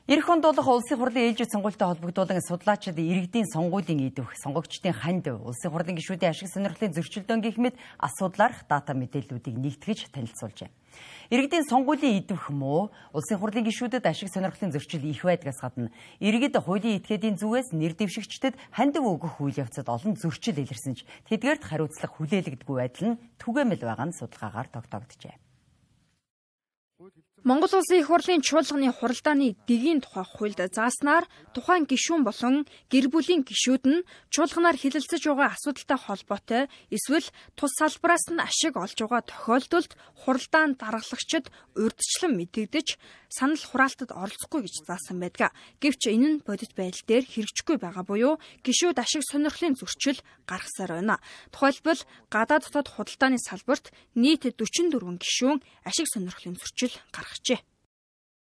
Ирэх 0.08 0.24
хонд 0.24 0.40
болох 0.40 0.64
улсын 0.64 0.96
хурлын 0.96 1.28
ээлжид 1.28 1.52
сонгуультай 1.52 1.92
холбогдуулан 1.92 2.40
судлаачид 2.40 2.96
иргэдийн 2.96 3.52
сонгуулийн 3.52 4.00
идэвх, 4.08 4.32
сонгогчдын 4.40 4.96
ханд, 4.96 5.28
улсын 5.28 5.68
хурлын 5.68 6.00
гишүүдийн 6.00 6.32
ашиг 6.32 6.48
сонирхлын 6.48 6.96
зөрчилдөөн 6.96 7.44
гэх 7.44 7.60
мэт 7.60 7.76
асуудлаарх 8.00 8.64
дата 8.64 8.96
мэдээллүүдийг 8.96 9.60
нэгтгэж 9.60 10.08
танилцуулжээ. 10.08 10.72
Иргэдийн 11.30 11.66
сонгуулийн 11.68 12.18
идэвх 12.22 12.50
муу 12.50 12.90
улсын 13.14 13.38
хурлын 13.38 13.66
гишүүдэд 13.66 14.02
ашиг 14.02 14.28
сонирхлын 14.34 14.74
зөрчил 14.74 15.04
их 15.06 15.22
байдгаас 15.22 15.62
гадна 15.62 15.94
иргэд 16.18 16.58
хуулийн 16.58 16.98
этгээдийн 16.98 17.38
зүгээс 17.38 17.70
нэр 17.70 17.94
дэвшигчдэд 17.94 18.58
хандив 18.74 19.06
өгөх 19.06 19.38
үйл 19.38 19.62
явцад 19.62 19.86
олон 19.86 20.18
зөрчил 20.18 20.58
илэрсэн 20.58 20.98
ч 20.98 21.06
тэдгээрт 21.30 21.62
хариуцлага 21.62 22.14
хүлээлгдэггүй 22.18 22.76
байдал 22.82 23.06
нь 23.14 23.20
түгээмэл 23.38 23.86
байгаа 23.86 24.06
нь 24.10 24.18
судалгаагаар 24.18 24.68
тогтоогджээ. 24.74 25.49
Монгол 27.50 27.82
Улсын 27.82 27.98
их 27.98 28.06
хурлын 28.06 28.46
чуулганы 28.46 28.94
хуралдааны 28.94 29.58
дэгийн 29.66 29.98
тухай 29.98 30.22
хуульд 30.22 30.70
зааснаар 30.70 31.26
тухайн 31.50 31.82
гишүүн 31.82 32.22
болон 32.22 32.62
гэр 32.86 33.10
бүлийн 33.10 33.42
гишүүд 33.42 33.84
нь 33.90 34.06
чуулганаар 34.30 34.78
хилэлцэж 34.78 35.26
байгаа 35.26 35.58
асуудалтай 35.58 35.98
холбоотой 35.98 36.62
эсвэл 36.94 37.26
тус 37.58 37.74
салбараас 37.74 38.30
нь 38.30 38.38
ашиг 38.38 38.78
олж 38.78 38.94
байгаа 39.02 39.26
тохиолдолд 39.26 39.90
хуралдаан 40.22 40.78
даргалагчид 40.78 41.50
урьдчилан 41.74 42.38
мэдэгдэж 42.38 42.88
санал 43.26 43.58
хураалтад 43.58 44.14
оролцохгүй 44.14 44.70
гэж 44.70 44.86
заасан 44.86 45.18
байдаг. 45.18 45.50
Гэвч 45.82 46.06
энэ 46.06 46.26
нь 46.30 46.42
бодит 46.46 46.74
байдал 46.78 47.02
дээр 47.06 47.26
хэрэгжихгүй 47.26 47.82
байгаа 47.82 48.06
буюу 48.06 48.38
гишүүд 48.62 48.98
ашиг 49.02 49.22
сонирхлын 49.26 49.74
зөрчил 49.74 50.18
гаргасаар 50.46 51.02
байна. 51.02 51.18
Тухайлбал 51.50 51.98
гадаад 52.30 52.66
дотоод 52.66 52.88
худалдааны 52.90 53.38
салбарт 53.38 53.94
нийт 54.14 54.46
44 54.46 55.18
гишүүн 55.22 55.58
ашиг 55.86 56.06
сонирхлын 56.10 56.58
зөрчил 56.58 56.94
гаргасан 57.14 57.39
гаргажээ. 57.40 57.60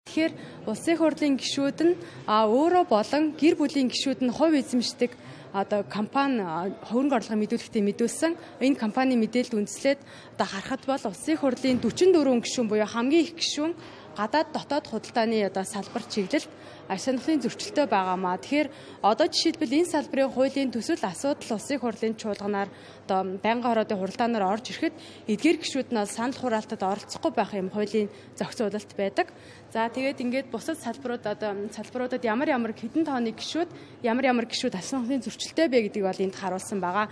Тэгэхээр 0.07 0.33
улсын 0.67 0.97
хурлын 0.99 1.37
гишүүд 1.39 1.79
нь 1.87 1.95
өөрөө 2.27 2.85
болон 2.91 3.25
гэр 3.39 3.55
бүлийн 3.55 3.89
гишүүд 3.89 4.21
нь 4.27 4.35
хувь 4.35 4.59
эзэмшдэг 4.59 5.15
одоо 5.55 5.85
компани 5.87 6.43
хөрөнгө 6.91 7.17
орлогын 7.23 7.43
мэдүүлэгтээ 7.45 7.83
мэдүүлсэн 7.87 8.33
энэ 8.67 8.81
компани 8.81 9.15
мэдээлэлд 9.15 9.55
үндэслээд 9.63 10.01
одоо 10.35 10.49
харахад 10.49 10.83
бол 10.91 11.05
улсын 11.07 11.37
хурлын 11.39 11.79
44 11.79 12.19
гишүүн 12.43 12.67
буюу 12.67 12.89
хамгийн 12.89 13.25
их 13.31 13.39
гишүүн 13.39 13.73
гадаад 14.17 14.49
дотоод 14.51 14.87
худалдааны 14.91 15.45
одоо 15.47 15.65
салбар 15.65 16.03
чиглэлд 16.09 16.51
аж 16.93 17.01
сандлын 17.01 17.41
зөрчилтэй 17.41 17.87
байгаамаа. 17.89 18.37
Тэгэхээр 18.37 18.69
одоо 19.01 19.27
жишээлбэл 19.33 19.77
энэ 19.81 19.93
салбарын 19.93 20.29
хуулийн 20.29 20.71
төсөл 20.71 21.01
асуудал 21.01 21.57
улсын 21.57 21.81
хурлын 21.81 22.15
чуулганаар 22.21 22.69
одоо 23.09 23.21
байнгын 23.41 23.65
хороодын 23.65 23.99
хуралдаанаар 23.99 24.45
орж 24.53 24.65
ирэхэд 24.71 24.95
эдгээр 25.33 25.59
гишүүд 25.65 25.89
нь 25.91 26.05
санал 26.05 26.37
хураалтад 26.37 26.83
оролцохгүй 26.85 27.33
байх 27.33 27.53
юм 27.57 27.73
хуулийн 27.73 28.13
зохицуулалт 28.37 28.93
байдаг. 28.93 29.33
За 29.73 29.89
тэгээд 29.89 30.21
ингээд 30.21 30.53
бусад 30.53 30.77
салбарууд 30.77 31.25
одоо 31.25 31.51
салбаруудад 31.73 32.23
ямар 32.29 32.53
ямар 32.53 32.77
хэдэн 32.77 33.09
тооны 33.09 33.33
гишүүд 33.33 33.73
ямар 34.05 34.29
ямар 34.29 34.47
гишүүд 34.47 34.77
аж 34.77 34.85
сандлын 34.85 35.25
зөрчилтэй 35.25 35.67
бэ 35.73 35.89
гэдгийг 35.89 36.05
бол 36.05 36.25
энд 36.29 36.37
харуулсан 36.37 36.77
байгаа. 36.77 37.09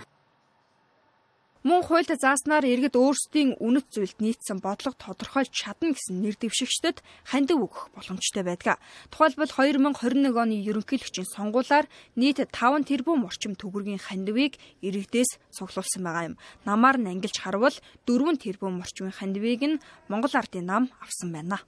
Мөн 1.61 1.85
хуульд 1.85 2.09
зааснаар 2.17 2.65
иргэд 2.65 2.97
өөрсдийн 2.97 3.53
үнэт 3.61 3.93
зүйлд 3.93 4.17
нийцсэн 4.17 4.65
бодлого 4.65 4.97
тодорхойлж 4.97 5.53
чадна 5.53 5.93
гэсэн 5.93 6.17
нэр 6.17 6.33
дэвшигчдэд 6.41 7.05
хандив 7.21 7.61
өгөх 7.61 7.93
боломжтой 7.93 8.41
байдаг. 8.41 8.81
Тухайлбал 9.13 9.45
2021 9.45 10.33
оны 10.41 10.57
ерөнхийлөгчийн 10.57 11.29
сонгуулиар 11.29 11.85
нийт 12.17 12.41
5 12.41 12.89
тэрбум 12.89 13.29
орчим 13.29 13.53
төгрөгийн 13.53 14.01
хандивыг 14.01 14.57
иргэдээс 14.81 15.37
цуглуулсан 15.53 16.01
байгаа 16.01 16.33
юм. 16.33 16.35
Намаар 16.65 16.97
нь 16.97 17.13
ангилж 17.13 17.37
харвал 17.37 17.77
4 18.09 18.41
тэрбум 18.41 18.81
орчмын 18.81 19.13
хандивыг 19.13 19.61
нь 19.61 19.81
Монгол 20.09 20.33
Ардын 20.33 20.65
нам 20.65 20.83
авсан 20.97 21.29
байна. 21.29 21.61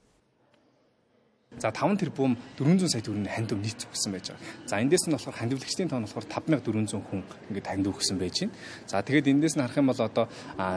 За 1.59 1.71
5 1.71 1.97
тэрбум 1.99 2.37
400 2.57 2.89
сая 2.89 3.01
төгрөгийн 3.01 3.29
хандив 3.29 3.57
нийт 3.59 3.79
зүгсэн 3.81 4.11
байж 4.13 4.31
байгаа. 4.31 4.43
За 4.65 4.81
эндээс 4.81 5.05
нь 5.07 5.15
болохоор 5.15 5.37
хандивлагчдын 5.37 5.89
тоо 5.89 5.99
нь 5.99 6.05
болохоор 6.07 6.25
5400 6.29 7.01
хүн 7.03 7.21
ингээд 7.49 7.67
хандив 7.67 7.93
өгсөн 7.93 8.17
байж 8.17 8.35
байна. 8.41 8.53
За 8.87 9.01
тэгээд 9.01 9.31
эндээс 9.31 9.55
нь 9.57 9.63
харах 9.63 9.77
юм 9.77 9.87
бол 9.91 10.01
одоо 10.01 10.25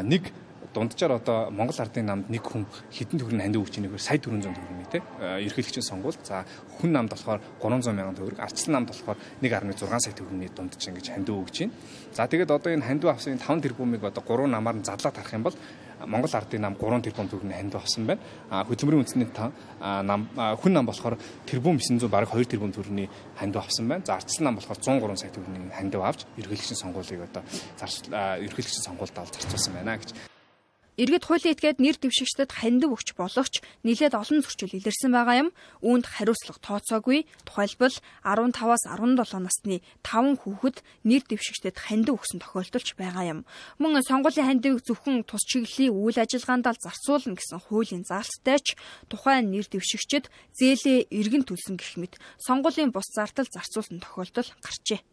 нэг 0.04 0.33
дунджаар 0.76 1.12
одоо 1.12 1.50
Монгол 1.50 1.80
Ардын 1.80 2.04
намд 2.06 2.28
нэг 2.28 2.45
хүн 2.45 2.66
хэдэн 2.92 3.16
төгрөгийн 3.16 3.45
хандив 3.49 3.64
өгч 3.64 3.80
байгааг 3.80 4.00
сая 4.00 4.21
400 4.21 4.52
төгрөгийн 4.52 4.92
тий 4.92 5.02
ерхийлэгчийн 5.49 5.88
сонгуул. 5.88 6.16
За 6.23 6.45
хүн 6.76 6.92
намд 6.92 7.11
болохоор 7.16 7.40
300 7.61 7.97
мянган 7.97 8.16
төгрөг, 8.16 8.40
арчлан 8.40 8.85
намд 8.85 8.92
болохоор 8.92 9.16
1.6 9.40 10.04
сая 10.04 10.12
төгрөгийн 10.12 10.52
дундаж 10.52 10.83
ингэж 10.85 11.06
хандив 11.16 11.40
өгч 11.40 11.56
байна. 11.64 11.73
За 12.12 12.28
тэгээд 12.28 12.50
одоо 12.52 12.71
энэ 12.76 12.85
хандив 12.85 13.09
авсан 13.09 13.40
5 13.40 13.64
тэрбумыг 13.64 14.04
одоо 14.04 14.21
3 14.21 14.52
намаар 14.52 14.76
нь 14.76 14.85
задлаад 14.85 15.16
харах 15.16 15.33
юм 15.33 15.49
бол 15.49 15.56
Монгол 16.07 16.31
ардын 16.33 16.63
нам 16.63 16.75
3 16.79 17.03
тэрбум 17.03 17.29
төгрөгийн 17.29 17.59
ханд 17.59 17.73
болсон 17.73 18.07
байна. 18.07 18.21
Хөдөлмөрийн 18.51 19.03
үндэсний 19.03 19.29
нам 19.81 20.29
хүн 20.35 20.73
нам 20.73 20.87
болохоор 20.87 21.19
тэрбум 21.47 21.79
900 21.79 22.09
бараг 22.09 22.31
2 22.31 22.47
тэрбум 22.47 22.73
төгрөгийн 22.73 23.11
ханд 23.37 23.57
авсан 23.57 23.89
байна. 23.89 24.07
За 24.07 24.15
ардсан 24.17 24.45
нам 24.45 24.57
болохоор 24.57 24.79
103 24.79 25.17
сая 25.17 25.31
төгрөгийн 25.35 25.73
ханд 25.75 25.95
авч 25.95 26.27
ерөнхийлөгчийн 26.39 26.81
сонгуулийг 26.83 27.21
одоо 27.27 27.43
зарц 27.77 28.07
ерөнхийлөгчийн 28.09 28.87
сонгуульд 28.87 29.19
авал 29.19 29.35
зарцуулсан 29.35 29.75
байна 29.75 29.99
гэж 29.99 30.36
Иргэд 30.97 31.29
хуулийн 31.29 31.53
этгээд 31.53 31.76
нэр 31.76 32.00
дэвшигчдэд 32.00 32.57
хандив 32.57 32.97
өгч 32.97 33.21
боловч 33.21 33.61
нэлээд 33.85 34.17
олон 34.17 34.41
зөрчил 34.41 34.81
илэрсэн 34.81 35.12
байгаа 35.12 35.37
юм. 35.45 35.49
Үүнд 35.85 36.09
хариуцлага 36.09 36.57
тооцоогүй. 36.65 37.29
Тухайлбал 37.45 37.93
15-аас 38.25 38.88
17 38.88 39.45
насны 39.45 39.85
5 40.00 40.41
хүүхэд 40.41 40.81
нэр 41.05 41.23
дэвшигчдэд 41.29 41.76
хандив 41.76 42.17
өгсөн 42.17 42.41
тохиолдолч 42.41 42.97
байгаа 42.97 43.25
юм. 43.29 43.41
Мөн 43.76 44.00
сонгуулийн 44.09 44.49
хандивыг 44.49 44.81
зөвхөн 44.88 45.29
тус 45.29 45.45
чиглэлийн 45.45 45.93
үйл 45.93 46.17
ажиллагаанд 46.17 46.65
л 46.65 46.81
зарцуулна 46.81 47.37
гэсэн 47.37 47.61
хуулийн 47.61 48.09
заалттай 48.09 48.57
ч 48.65 48.73
тухайн 49.12 49.53
нэр 49.53 49.69
дэвшигчд 49.69 50.33
зээлээ 50.57 51.12
иргэн 51.12 51.45
төлсөн 51.45 51.76
гэх 51.76 52.00
мэт 52.00 52.17
сонгуулийн 52.41 52.88
бус 52.88 53.05
зардал 53.12 53.45
зарцуулсан 53.53 54.00
тохиолдол 54.00 54.49
гарчээ. 54.65 55.05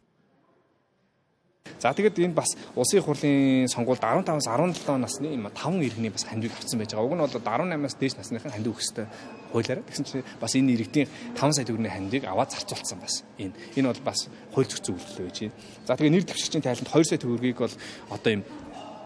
За 1.83 1.91
тэгээд 1.91 2.15
энэ 2.15 2.31
бас 2.31 2.47
улсын 2.79 2.99
их 2.99 3.05
хурлын 3.11 3.67
сонгуульд 3.67 3.99
15-аас 3.99 4.47
17 4.47 5.03
насны 5.03 5.35
энэ 5.35 5.51
5 5.51 5.83
иргэний 5.83 6.15
бас 6.15 6.23
хандив 6.23 6.55
авсан 6.55 6.79
байж 6.79 6.95
байгаа. 6.95 7.03
Уг 7.03 7.15
нь 7.15 7.19
бол 7.19 7.35
18-аас 7.43 7.95
дээш 7.99 8.15
насныхан 8.15 8.55
хандив 8.55 8.71
өгөх 8.71 8.87
ёстой 8.87 9.07
хуулиараа. 9.51 9.83
Тэгсэн 9.91 10.05
чинь 10.07 10.23
бас 10.39 10.55
энэ 10.55 10.79
иргэдийн 10.79 11.11
5 11.35 11.51
сая 11.51 11.67
төгрөгийн 11.67 11.91
хандивыг 11.91 12.23
аваад 12.23 12.55
зарцуулсан 12.55 13.03
бас. 13.03 13.27
Энэ 13.35 13.51
энэ 13.75 13.91
бол 13.91 14.03
бас 14.07 14.31
хууль 14.55 14.63
зүйн 14.63 14.95
зөвлөлөө 14.95 15.27
байж 15.27 15.39
байна. 15.43 15.55
За 15.83 15.95
тэгээд 15.99 16.15
нэр 16.15 16.23
дэвшигчийн 16.23 16.63
тайланд 16.63 16.87
2 16.87 17.03
сая 17.03 17.19
төгрөгийг 17.19 17.59
бол 17.59 17.75
одоо 18.15 18.31
юм 18.31 18.43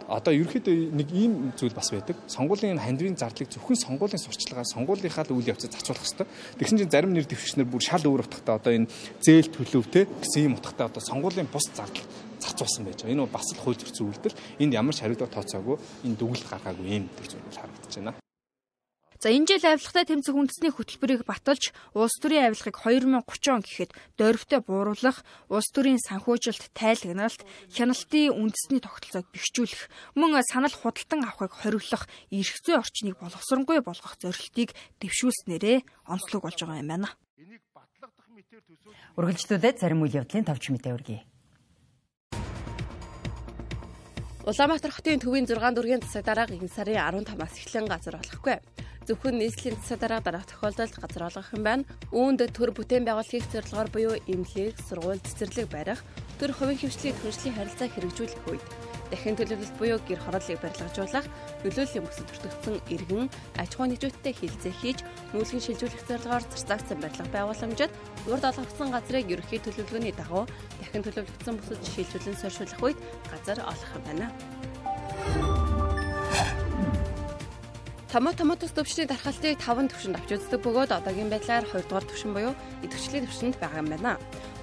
одоо 0.07 0.31
ерөөхдөө 0.37 0.93
нэг 0.93 1.09
ийм 1.17 1.33
зүйл 1.57 1.73
бас 1.73 1.89
байдаг. 1.89 2.15
Сонгуулийн 2.29 2.77
хандивын 2.77 3.17
зардлыг 3.17 3.49
зөвхөн 3.51 3.75
сонгуулийн 3.75 4.21
сурчлагаар 4.21 4.69
сонгуулийнхаа 4.69 5.25
үйл 5.33 5.49
явцад 5.51 5.73
зарцуулах 5.73 6.05
хэрэгтэй. 6.05 6.27
Тэгсэн 6.61 6.77
чинь 6.77 6.93
зарим 6.93 7.11
нэр 7.11 7.27
дэвшигчнэр 7.27 7.67
бүр 7.67 7.83
шал 7.83 8.05
өөр 8.07 8.23
утгатай 8.23 8.55
одоо 8.55 8.71
энэ 8.71 8.87
зээл 9.19 9.51
төлөв 9.51 9.89
те 9.91 10.07
гэсэн 10.07 10.47
ийм 10.47 10.55
утгатай 10.55 10.87
одоо 10.87 11.03
сонгуулийн 11.03 11.51
бус 11.51 11.67
зардал 11.75 12.07
зарцуулсан 12.39 12.85
байж 12.85 13.01
байгаа. 13.01 13.13
Энэ 13.13 13.23
бол 13.25 13.35
бас 13.35 13.47
л 13.53 13.61
хууль 13.61 13.79
зөрчил 13.79 14.07
үйлдэл. 14.09 14.39
Энд 14.61 14.73
ямар 14.73 14.95
ч 14.95 15.01
хариулт 15.01 15.27
тооцоогүй 15.27 15.77
энэ 16.05 16.17
дүгнэлт 16.17 16.47
гаргаагүй 16.49 16.87
юм 16.87 17.05
гэдэг 17.07 17.25
зүйл 17.31 17.59
харагдаж 17.59 17.93
байна. 17.97 18.17
За 19.17 19.33
энэ 19.33 19.49
жил 19.49 19.65
авилгатай 19.65 20.05
тэмцэх 20.05 20.37
үндэсний 20.37 20.69
хөтөлбөрийг 20.69 21.25
баталж 21.25 21.73
улс 21.97 22.21
төрийн 22.21 22.53
авилгыг 22.53 22.77
2030 22.77 23.49
он 23.49 23.61
гэхэд 23.65 23.91
дөрвтэй 24.13 24.61
бууруулах, 24.61 25.25
улс 25.49 25.73
төрийн 25.73 25.97
санхүүжилт, 25.97 26.69
тайлагналт, 26.77 27.41
хяналтын 27.73 28.29
үндэсний 28.29 28.77
тогтолцоог 28.77 29.25
бэхжүүлэх, 29.33 29.89
мөн 30.13 30.37
санал 30.45 30.69
худалдан 30.69 31.25
авахыг 31.25 31.49
хориглох, 31.49 32.05
эрх 32.29 32.55
зүй 32.61 32.77
орчныг 32.77 33.17
боловсронгүй 33.17 33.81
болгох 33.81 34.21
зорилтыг 34.21 34.77
дэвшүүлснээрээ 35.01 35.77
онцлог 36.05 36.45
болж 36.45 36.61
байгаа 36.61 36.85
юм 36.85 36.89
байна. 36.93 37.09
Үргэлжлүүлээд 39.17 39.81
зарим 39.81 40.05
үйл 40.05 40.21
явдлын 40.21 40.45
товч 40.45 40.69
мэдээ 40.69 40.93
өргөе. 40.93 41.21
Улаанбаатар 44.47 44.95
хотын 44.95 45.19
төвийн 45.19 45.43
6 45.43 45.75
дүргийн 45.75 45.99
засаг 45.99 46.23
дарга 46.23 46.55
энэ 46.55 46.71
сарын 46.71 46.95
15-аас 47.27 47.55
эхлэн 47.59 47.83
газар 47.91 48.15
болохгүй 48.15 48.55
зөвхөн 49.03 49.43
нийслэлийн 49.43 49.75
засаг 49.75 49.99
дарга 49.99 50.23
дараах 50.23 50.47
тохиолдолд 50.47 50.95
газар 51.03 51.23
олгох 51.27 51.51
юм 51.51 51.63
байна. 51.67 51.87
Үүнд 52.15 52.55
төр 52.55 52.71
бүтээн 52.71 53.03
байгууллагын 53.03 53.51
зорилгоор 53.51 53.89
буюу 53.91 54.15
эмнэлэг, 54.23 54.79
сургууль, 54.87 55.19
цэцэрлэг 55.19 55.67
барих, 55.67 55.99
төр 56.39 56.55
хувийн 56.55 56.79
хвшлийн 56.79 57.19
хөрслийн 57.19 57.55
харилцаа 57.59 57.91
хэрэгжүүлэх 57.91 58.43
үед 58.47 58.63
дахин 59.11 59.35
төлөвлөлт 59.37 59.75
буюу 59.79 59.99
гэр 60.07 60.19
хорооллыг 60.21 60.59
барилгажуулах, 60.61 61.25
нөлөөллийн 61.63 62.05
бүсэд 62.05 62.27
бүртгэгдсэн 62.27 62.75
иргэн 62.93 63.25
аж 63.57 63.69
ахуй 63.73 63.87
нэгжүүдтэй 63.91 64.33
хилцээ 64.35 64.73
хийж, 64.79 64.99
нүүлгэн 65.33 65.63
шилжүүлэх 65.63 66.03
зорилгоор 66.07 66.43
зарцаагцсан 66.47 66.99
барилга 66.99 67.27
байгууламжид 67.31 67.91
урд 68.27 68.43
олгогдсон 68.43 68.89
газрыг 68.91 69.25
ерөнхий 69.31 69.59
төлөвлөгөөний 69.63 70.13
дагуу 70.15 70.45
дахин 70.79 71.03
төлөвлөгдсөн 71.05 71.55
бүсэд 71.57 71.81
шилжүүлэн 71.93 72.37
сорьшуулах 72.41 72.83
үед 72.83 72.99
газар 73.31 73.59
олох 73.63 73.91
юм 73.95 74.03
байна. 74.07 74.27
Томо 78.07 78.31
томотос 78.31 78.71
төвчний 78.71 79.05
дархалтыг 79.05 79.59
5 79.59 79.91
төвшөнд 79.91 80.15
авч 80.15 80.31
үздэг 80.39 80.63
бөгөөд 80.63 80.95
одоогийн 80.95 81.27
байдлаар 81.27 81.67
2 81.67 81.91
дугаар 81.91 82.07
төвшин 82.07 82.31
буюу 82.31 82.55
идэвхжлийн 82.81 83.27
төвшөнд 83.27 83.59
байгаа 83.59 83.83
юм 83.83 83.91
байна. 83.91 84.15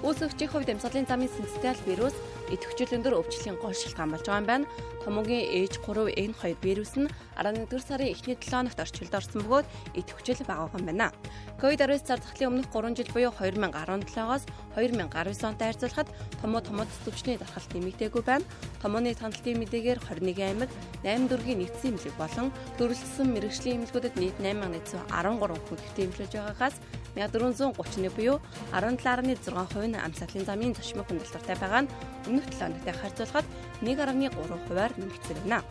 Үүсвэгчийн 0.03 0.51
хувьд 0.51 0.69
амьсгалын 0.73 1.07
замын 1.07 1.31
синцитиал 1.31 1.79
вирус 1.87 2.15
идэвхжил 2.51 2.95
өндөр 2.99 3.17
өвчлөлийн 3.21 3.57
гол 3.61 3.73
шалтгаан 3.73 4.11
болж 4.11 4.25
байгаа 4.27 4.41
юм 4.41 4.47
байна. 4.49 4.65
Томогийн 5.05 5.69
H3N2 5.69 6.41
вирус 6.61 6.93
нь 6.97 7.09
11 7.37 7.69
сарын 7.79 8.11
эхний 8.11 8.35
7 8.35 8.65
хоногт 8.65 8.79
орчилд 8.79 9.13
орсон 9.13 9.41
бөгөөд 9.45 9.67
идэвхжил 9.95 10.41
багахан 10.45 10.83
байна. 10.85 11.13
COVID-19 11.61 12.05
зар 12.05 12.19
захлын 12.21 12.49
өмнөх 12.51 12.67
3 12.73 12.97
жил 12.97 13.09
буюу 13.13 13.31
2017-оос 13.37 14.43
2019 14.75 15.49
онтой 15.49 15.67
харьцуулахад 15.69 16.09
томо 16.41 16.59
томоц 16.61 16.91
төвчний 17.05 17.37
дархалт 17.37 17.71
нэмэгдээгүй 17.73 18.23
байна. 18.25 18.45
Томооны 18.81 19.15
тонолтын 19.15 19.57
мэдээгээр 19.61 19.99
21 20.09 20.41
аймаг 20.41 20.69
8 21.05 21.29
дүүргийн 21.29 21.59
нэгдсэн 21.61 21.95
эмнэлэг 21.95 22.15
болон 22.17 22.49
төрөлсөн 22.77 23.27
мэрэгжлийн 23.33 23.77
эмнэлгүүдэд 23.81 24.15
нийт 24.19 24.37
8113 24.41 25.65
хүн 25.69 25.79
эмчлэж 25.95 26.31
байгаагаас 26.33 26.75
1431 27.15 28.11
буюу 28.17 28.37
17.6% 28.73 29.84
нь 29.87 29.95
амсгалын 29.95 30.45
замын 30.45 30.73
зочмог 30.73 31.05
хөндлөлтөй 31.07 31.57
байгаа 31.61 31.81
нь 31.85 31.91
өмнөх 32.27 32.45
7 32.49 32.73
хоногтой 32.73 32.95
харьцуулахад 32.97 33.45
1.3%-аар 33.81 34.91
нэмэгдсэн 34.97 35.37
байна. 35.45 35.61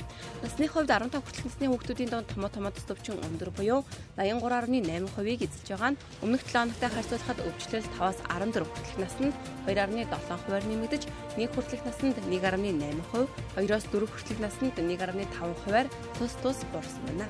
Насны 0.43 0.67
хувьд 0.69 0.91
15 0.91 1.19
хүртэлх 1.19 1.47
насны 1.47 1.67
хүүхдүүдийн 1.69 2.11
донд 2.13 2.29
томо 2.31 2.49
томоц 2.49 2.79
төвчин 2.87 3.19
өндөр 3.19 3.51
буюу 3.57 3.81
83.8%-ийг 4.17 5.41
эзэлж 5.47 5.69
байгаа 5.75 5.91
нь 5.93 6.01
өмнөх 6.23 6.43
7 6.47 6.55
хоногтой 6.55 6.91
харьцуулахад 6.95 7.39
өвчлөл 7.49 7.89
5-аас 7.99 8.19
14 8.29 8.65
хүртэлх 8.69 8.99
наснд 9.03 9.35
2.7%-аар 9.67 10.65
нэмэгдэж, 10.69 11.03
1 11.37 11.53
хүртэлх 11.53 11.83
наснд 11.89 12.17
1.8%, 12.23 13.29
2-оос 13.59 13.85
4 13.91 14.11
хүртэлх 14.13 14.41
наснд 14.45 14.75
1.5%-аар 14.79 15.87
тус 16.19 16.35
тус 16.43 16.59
буурсан 16.71 17.03
байна. 17.09 17.27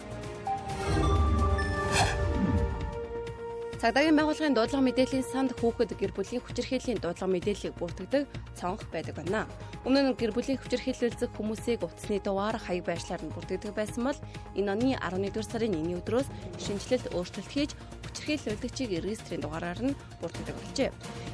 Цагдаагийн 3.84 4.16
байгууллагын 4.16 4.56
дуудлага 4.56 4.80
мэдээллийн 4.80 5.28
санд 5.28 5.52
хүүхэд 5.60 5.92
гэр 6.00 6.16
бүлийн 6.16 6.40
хүчирхийллийн 6.40 7.04
дуудлага 7.04 7.36
мэдээллийг 7.36 7.76
бүртгэдэг 7.76 8.24
цонх 8.56 8.80
байдаг 8.88 9.12
байна. 9.20 9.44
Өмнө 9.84 10.00
нь 10.08 10.16
гэр 10.16 10.32
бүлийн 10.32 10.56
хүчирхийлэлцэх 10.56 11.28
хүмүүсийг 11.36 11.84
утасны 11.84 12.16
дугаар 12.16 12.56
хаяг 12.56 12.88
байшлаар 12.88 13.20
нь 13.20 13.34
бүртгэдэг 13.36 13.76
байсан 13.76 14.08
бол 14.08 14.16
энэ 14.56 14.72
оны 14.72 14.96
11-р 14.96 15.44
сарын 15.44 15.76
1-ний 15.76 16.00
өдрөөс 16.00 16.28
шинжилэлт 16.64 17.12
өөрчлөлт 17.12 17.50
хийж 17.52 17.70
хүчирхийлүүлэгчийг 18.14 19.02
регистрийн 19.02 19.42
дугаараар 19.42 19.80
нь 19.82 19.98
бүртгэдэг 20.22 20.54
болжээ. 20.54 20.90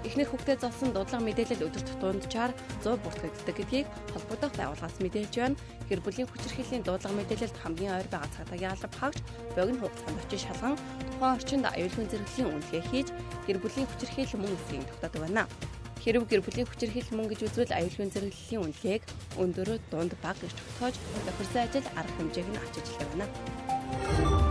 Эхнэр 0.08 0.28
хүүхдэд 0.32 0.64
золсон 0.64 0.90
дуудлага 0.96 1.20
мэдээлэл 1.28 1.66
өдөр 1.68 1.84
тутамдчаар 1.84 2.52
100 2.80 3.04
бүртгэгддэг 3.04 3.56
гэдгийг 3.60 3.86
холбогдох 4.16 4.52
байгууллагаас 4.56 4.96
мэдээлж 5.04 5.34
байна. 5.36 5.60
Гэр 5.92 6.00
бүлийн 6.00 6.28
хүчирхийллийн 6.32 6.84
дуудлага 6.88 7.18
мэдээлэлд 7.20 7.56
хамгийн 7.60 7.96
ойр 8.00 8.08
байгаа 8.08 8.32
цагдаагийн 8.32 8.72
алба 8.72 8.88
хаагч 8.96 9.18
богино 9.52 9.80
хугацаанд 9.84 10.20
очиж 10.24 10.40
шалган 10.48 10.74
тухайн 11.12 11.36
орчинд 11.36 11.64
аюулгүй 11.68 12.06
зэрэглэлийн 12.08 12.48
үнэлгээ 12.48 12.84
хийж 12.88 13.08
гэр 13.44 13.58
бүлийн 13.60 13.88
хүчирхийлэл 13.92 14.40
мөн 14.40 14.56
эсрэг 14.56 14.88
тогтоодог 14.88 15.20
байна. 15.20 15.44
Хэрв 16.00 16.24
гэр 16.24 16.40
бүлийн 16.40 16.64
хүчирхийлэл 16.64 17.12
мөн 17.12 17.28
гэж 17.28 17.40
үзвэл 17.44 17.76
аюулгүй 17.76 18.08
зэрэглэлийн 18.08 18.64
үнэлгээг 18.64 19.02
өндөр, 19.36 19.68
дунд, 19.92 20.16
бага 20.24 20.40
гэж 20.40 20.52
тогтоож 20.56 20.96
тохирсон 21.28 21.60
ажил 21.60 21.86
арга 21.92 22.16
хэмжээг 22.16 22.48
нь 22.48 22.56
авчиж 22.56 22.86
хэлдэг 22.88 23.08
байна. 23.20 24.49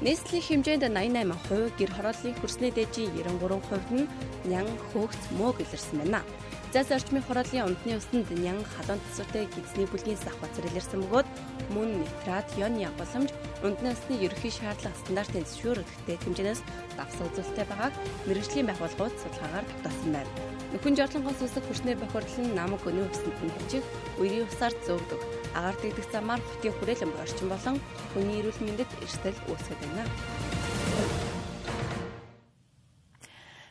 Нийслэлийн 0.00 0.64
хэмжээнд 0.64 0.84
88%, 0.96 1.76
гэр 1.76 1.90
хорооллын 1.92 2.34
хөрсний 2.40 2.72
дээжийн 2.72 3.12
93% 3.20 4.00
нь 4.00 4.08
нян 4.48 4.64
хөөгц 4.88 5.22
мөөг 5.36 5.60
илэрсэн 5.60 6.00
байна. 6.00 6.24
Зас 6.70 6.86
орчмын 6.94 7.26
хорооллын 7.26 7.66
унтны 7.66 7.96
усанд 7.98 8.30
нян 8.30 8.62
халуун 8.62 9.02
төсвөртэй 9.02 9.50
гидсний 9.50 9.90
бүлгийн 9.90 10.14
сах 10.22 10.38
бацар 10.38 10.70
илэрсэн 10.70 11.02
бөгөөд 11.02 11.26
мөн 11.74 11.98
нитрат, 11.98 12.46
йон 12.54 12.78
ягууламж, 12.78 13.34
унтны 13.66 13.90
усны 13.90 14.14
ерөнхий 14.22 14.54
шаардлага 14.54 14.94
стандартын 15.02 15.42
зөвшөөрөгдөлтэй 15.50 16.16
хэмжээнээс 16.22 16.62
давс 16.94 17.18
үзүүлэлттэй 17.26 17.66
байгааг 17.66 17.94
мэрэгжлийн 18.30 18.70
байгууллагууд 18.70 19.14
судалгаагаар 19.18 19.66
тогтоосон 19.66 20.10
байна. 20.14 20.30
Нөхөн 20.70 20.94
жорлонгоос 20.94 21.42
үсэх 21.42 21.66
хөрснөө 21.66 21.96
бохирдол 21.98 22.38
нь 22.38 22.54
намаг 22.54 22.82
өнөө 22.86 23.06
өсөнд 23.10 23.38
нь 23.42 23.54
хэмжих 23.58 23.84
үерийн 24.22 24.46
усаар 24.46 24.74
зөөгдөг 24.86 25.20
агаар 25.58 25.76
дэгдэх 25.82 26.06
замаар 26.14 26.38
хотын 26.38 26.74
хүрээлэн 26.78 27.18
орчин 27.18 27.48
болон 27.50 27.76
хүний 28.14 28.38
эрүүл 28.46 28.62
мэндэд 28.62 28.90
эрсдэл 29.02 29.42
үүсгэж 29.50 29.78
байна. 29.82 30.06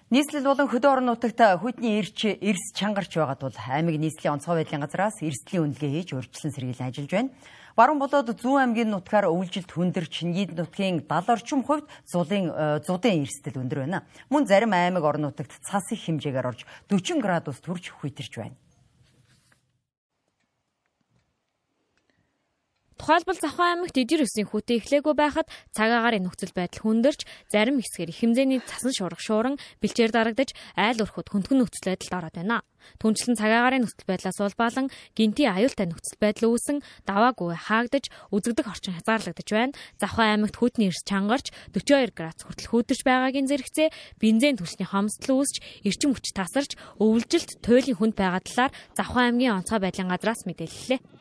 Нийслэл 0.10 0.42
болон 0.42 0.66
хөдөө 0.66 0.90
орон 0.90 1.14
нутагт 1.14 1.38
хүдний 1.62 2.02
эрч 2.02 2.26
эрс 2.42 2.74
чангарч 2.74 3.14
байгаа 3.14 3.38
тул 3.38 3.54
аймаг 3.54 3.94
нийслэлийн 4.02 4.42
онцгой 4.42 4.66
байдлын 4.66 4.82
газраас 4.82 5.22
эрсдлийн 5.22 5.70
үнэлгээ 5.70 5.92
хийж 6.02 6.10
урьдчилан 6.18 6.50
сэргийлэн 6.50 6.90
ажиллаж 6.90 7.14
байна. 7.14 7.30
Баруун 7.78 8.02
болоод 8.02 8.34
зүүн 8.34 8.74
аймгийн 8.74 8.90
нутгаар 8.90 9.30
өвлжилт 9.30 9.70
хүндэрч 9.70 10.26
нийт 10.26 10.58
нутгийн 10.58 11.06
70 11.06 11.30
орчим 11.30 11.62
хувьд 11.62 11.86
зулын 12.10 12.50
э, 12.50 12.82
зудын 12.90 13.22
эрсдэл 13.22 13.62
өндөр 13.62 13.86
байна. 13.86 14.02
Мөн 14.34 14.50
зарим 14.50 14.74
аймаг 14.74 15.06
орон 15.06 15.30
нутагт 15.30 15.54
цас 15.62 15.86
их 15.94 16.02
хэмжээгээр 16.02 16.58
орж 16.58 16.66
40 16.90 17.22
градус 17.22 17.62
төрж 17.62 17.94
хүйтэрч 17.94 18.34
байна. 18.34 18.58
Тухайлбал 23.00 23.40
Завхан 23.40 23.80
аймагт 23.80 23.96
эдэр 23.96 24.28
өсийн 24.28 24.52
хүүтэй 24.52 24.84
эхлээгүй 24.84 25.16
байхад 25.16 25.48
цаг 25.72 25.88
агаарын 25.88 26.28
нөхцөл 26.28 26.52
байдал 26.52 26.84
хүндэрч 26.84 27.24
зарим 27.48 27.80
хэсгээр 27.80 28.12
хэмзээний 28.12 28.60
цасан 28.68 28.92
шуурга 28.92 29.24
шууран 29.24 29.56
бэлчээр 29.80 30.12
дарагдаж 30.12 30.52
айл 30.76 31.08
өрхөд 31.08 31.32
хөндгөн 31.32 31.64
нөхцөл 31.64 31.96
байдалд 31.96 32.18
ороод 32.20 32.36
байна. 32.36 32.60
Түүнчлэн 33.00 33.40
цаг 33.40 33.56
агаарын 33.56 33.88
нөхцөл 33.88 34.04
байдлаас 34.04 34.40
улбаалan 34.44 34.92
гинти 35.16 35.48
аюултай 35.48 35.88
нөхцөл 35.88 36.20
байдал 36.20 36.52
үүсэн 36.52 36.84
даваагүй 37.08 37.56
хаагдаж 37.56 38.06
үзэгдэх 38.36 38.68
орчин 38.68 38.96
хязгаарлагдаж 39.00 39.48
байна. 39.48 39.78
Завхан 39.96 40.28
аймагт 40.36 40.60
хүдний 40.60 40.92
эрс 40.92 41.00
чангарч 41.08 41.56
42 41.72 42.12
градус 42.12 42.44
хүртэл 42.44 42.68
хөөдөрч 42.68 43.02
байгаагийн 43.08 43.48
зэрэгцээ 43.48 43.96
бензин 44.20 44.60
түлшний 44.60 44.88
хомсдол 44.92 45.40
үүсч 45.40 45.88
эрчим 45.88 46.12
хүч 46.12 46.36
тасарч 46.36 46.76
өвлжилт 47.00 47.64
туйлын 47.64 47.96
хүнд 47.96 48.16
байгаа 48.20 48.44
талаар 48.44 48.72
Завхан 48.92 49.40
аймгийн 49.40 49.56
онцгой 49.64 49.80
байдлын 49.80 50.12
газраас 50.12 50.44
мэдээллээ. 50.44 51.19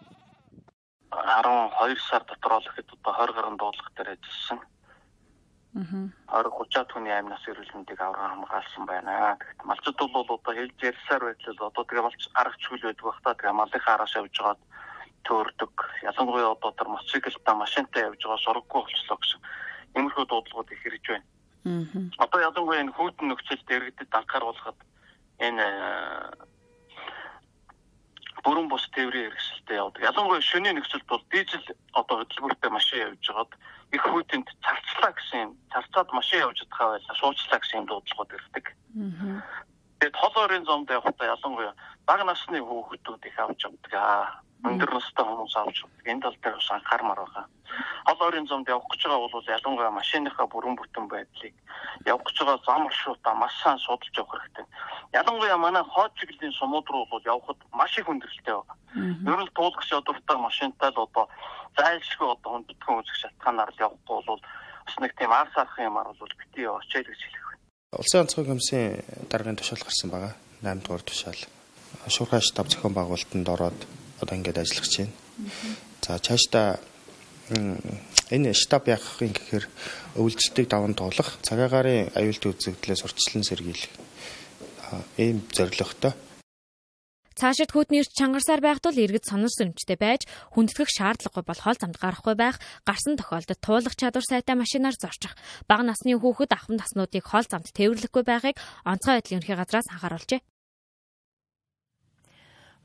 12 1.11 1.99
сар 2.11 2.25
дотор 2.25 2.53
бол 2.53 2.69
ихэд 2.69 2.93
одоо 2.93 3.13
20 3.13 3.35
гаруй 3.35 3.57
дуудлага 3.59 3.91
дээр 3.97 4.11
ажилласан. 4.15 4.61
Аа. 5.77 6.43
20 6.43 6.51
30 6.59 6.93
хүний 6.93 7.13
амь 7.13 7.29
нас 7.29 7.45
эрүүл 7.49 7.73
мэндийг 7.75 8.01
авраг 8.01 8.31
хамгаалсан 8.31 8.85
байна. 8.87 9.37
Тэгэхдээ 9.41 9.69
малчд 9.69 9.99
бол 9.99 10.27
одоо 10.29 10.55
хэлж 10.55 10.79
ярьсаар 10.83 11.23
байтал 11.25 11.69
одоо 11.69 11.85
тэгээ 11.85 12.07
малч 12.07 12.23
аргачлгүй 12.35 12.81
байдаг 12.83 13.05
бах 13.05 13.21
та 13.25 13.35
тэгээ 13.35 13.59
малынхаа 13.61 13.95
араас 13.95 14.15
явж 14.17 14.37
байгаад 14.37 14.61
төөрдөг. 15.25 15.75
Ялангуяа 16.11 16.53
одоо 16.53 16.73
тэр 16.73 16.89
мотоциклтай 16.89 17.55
машинтай 17.57 18.03
явж 18.09 18.21
байгаа 18.21 18.45
сургаггүй 18.45 18.81
болчлоо 18.85 19.19
гэсэн. 19.21 19.41
Иймэрхүү 19.97 20.25
дуудлагууд 20.29 20.73
их 20.73 20.87
ирж 20.89 21.07
байна. 21.09 21.27
Аа. 21.65 22.25
Одоо 22.25 22.41
ялангуяа 22.49 22.83
энэ 22.85 22.97
хүүтэн 22.97 23.29
нөхцөлд 23.29 23.69
иргэдэд 23.69 24.13
анхааруулахад 24.13 24.79
энэ 25.39 25.65
бүрэн 28.49 28.69
бус 28.73 28.89
тээврийн 28.97 29.29
хэрэгсэлтэй 29.29 29.77
явдаг. 29.77 30.09
Ялангуяа 30.09 30.41
шөнийн 30.41 30.81
нөхцөлд 30.81 31.05
бол 31.05 31.25
дизель 31.29 31.69
одоо 31.93 32.25
хөдөлгөөртэй 32.25 32.71
машин 32.73 33.05
явж 33.05 33.25
байгаад 33.29 33.53
их 33.93 34.03
хүүтэнд 34.09 34.49
царцлаа 34.65 35.13
гэсэн 35.13 35.53
царцаад 35.69 36.09
машин 36.17 36.41
явж 36.49 36.57
чадхаа 36.65 36.97
байла 36.97 37.15
шуучлаа 37.21 37.61
гэсэн 37.61 37.85
дуудлагууд 37.85 38.33
ирдэг. 38.33 38.67
Тэгээд 40.01 40.17
хол 40.17 40.35
ойрын 40.41 40.65
зомд 40.65 40.89
явахдаа 40.89 41.37
ялангуяа 41.37 41.75
бага 42.09 42.25
насны 42.25 42.59
хүүхдүүд 42.65 43.23
их 43.29 43.37
авч 43.37 43.61
явдаг 43.69 43.93
аа. 43.93 44.41
Өндөр 44.69 44.91
настай 44.95 45.25
хүмүүс 45.25 45.55
авч 45.57 45.79
энэ 46.05 46.23
тал 46.23 46.37
дээр 46.43 46.57
бас 46.59 46.71
анхаармаар 46.71 47.21
байгаа. 47.23 47.47
Хол 48.07 48.21
ойрын 48.27 48.47
замд 48.49 48.69
явах 48.69 48.89
гэж 48.91 49.03
байгаа 49.05 49.33
бол 49.33 49.53
ялангуяа 49.57 49.93
машиныхаа 49.99 50.47
бүрэн 50.49 50.77
бүтэн 50.77 51.07
байдлыг 51.09 51.55
явах 52.07 52.25
гэж 52.27 52.37
байгаа 52.41 52.59
зам 52.67 52.81
маршрутаа 52.85 53.35
маш 53.35 53.55
сайн 53.63 53.79
судалж 53.79 54.15
явах 54.17 54.33
хэрэгтэй. 54.33 54.67
Ялангуяа 55.21 55.59
манай 55.59 55.85
хоод 55.85 56.13
чиглэлийн 56.19 56.55
сумууд 56.57 56.87
руу 56.89 57.07
бол 57.11 57.25
явхад 57.25 57.59
маш 57.73 57.93
их 57.99 58.07
хүндрэлтэй 58.07 58.55
байна. 58.55 58.75
Ер 59.33 59.41
нь 59.45 59.55
туулгч 59.57 59.89
ядуутай 59.93 60.37
машинтай 60.37 60.91
л 60.91 61.05
одоо 61.07 61.25
зайлшгүй 61.77 62.29
одоо 62.33 62.51
хүндэтгэн 62.53 62.99
үзэх 62.99 63.17
шалтгаанаар 63.23 63.71
л 63.73 63.83
явахгүй 63.87 64.21
бол 64.27 64.41
бас 64.87 64.97
нэг 64.99 65.13
тийм 65.17 65.33
арс 65.33 65.55
арах 65.57 65.79
юмар 65.79 66.09
бол 66.09 66.35
бити 66.41 66.65
очил 66.65 67.05
гэж 67.05 67.21
хэлэх 67.21 67.45
байна. 67.49 67.63
Улсын 68.01 68.21
онцгой 68.25 68.45
комиссийн 68.45 69.05
даргын 69.31 69.57
тушаал 69.57 69.85
гарсан 69.85 70.11
байгаа. 70.11 70.33
8 70.63 70.83
дугаар 70.83 71.05
тушаал. 71.05 71.41
Шуурхай 72.09 72.41
штаб 72.41 72.69
зохион 72.69 72.95
байгуулалтанд 72.97 73.49
ороод 73.49 73.81
одоо 74.21 74.35
ингээд 74.37 74.63
ажиллаж 74.63 74.93
байна. 74.99 75.15
За 76.03 76.19
цаашдаа 76.19 76.79
энэ 78.31 78.53
штаб 78.53 78.89
яахын 78.89 79.33
гэхээр 79.33 79.65
өвлжлтийг 80.21 80.69
даван 80.69 80.95
туулах, 80.95 81.41
цагаагаарын 81.43 82.13
аюулт 82.19 82.45
үзэгдлээс 82.45 83.05
урьдчилан 83.05 83.45
сэргийлэх 83.45 83.93
ийм 85.17 85.45
зорилготой 85.53 86.13
Цаашид 87.39 87.71
эрт 87.71 88.11
чангарсаар 88.19 88.59
байх 88.59 88.83
тул 88.83 88.99
иргэд 88.99 89.23
сонор 89.23 89.47
сүнжтэй 89.47 89.95
байж 89.95 90.27
хүндэтгэх 90.59 90.91
шаардлагагүй 90.91 91.47
бол 91.47 91.63
хол 91.63 91.79
замд 91.79 91.95
гарахгүй 92.03 92.35
байх 92.35 92.59
гарсан 92.83 93.15
тохиолдолд 93.15 93.63
туулах 93.63 93.95
чадвар 93.95 94.27
сайтай 94.27 94.59
машинаар 94.59 94.99
зорчих. 94.99 95.39
Бага 95.71 95.87
насны 95.87 96.19
хүүхэд 96.19 96.51
ахмад 96.51 96.83
наснуудыг 96.83 97.23
хол 97.23 97.47
замд 97.47 97.71
тээвэрлэхгүй 97.79 98.25
байхыг 98.27 98.59
онцгой 98.83 99.23
байдлын 99.23 99.39
ерхий 99.39 99.55
газраас 99.55 99.87
анхааруулжээ. 99.87 100.43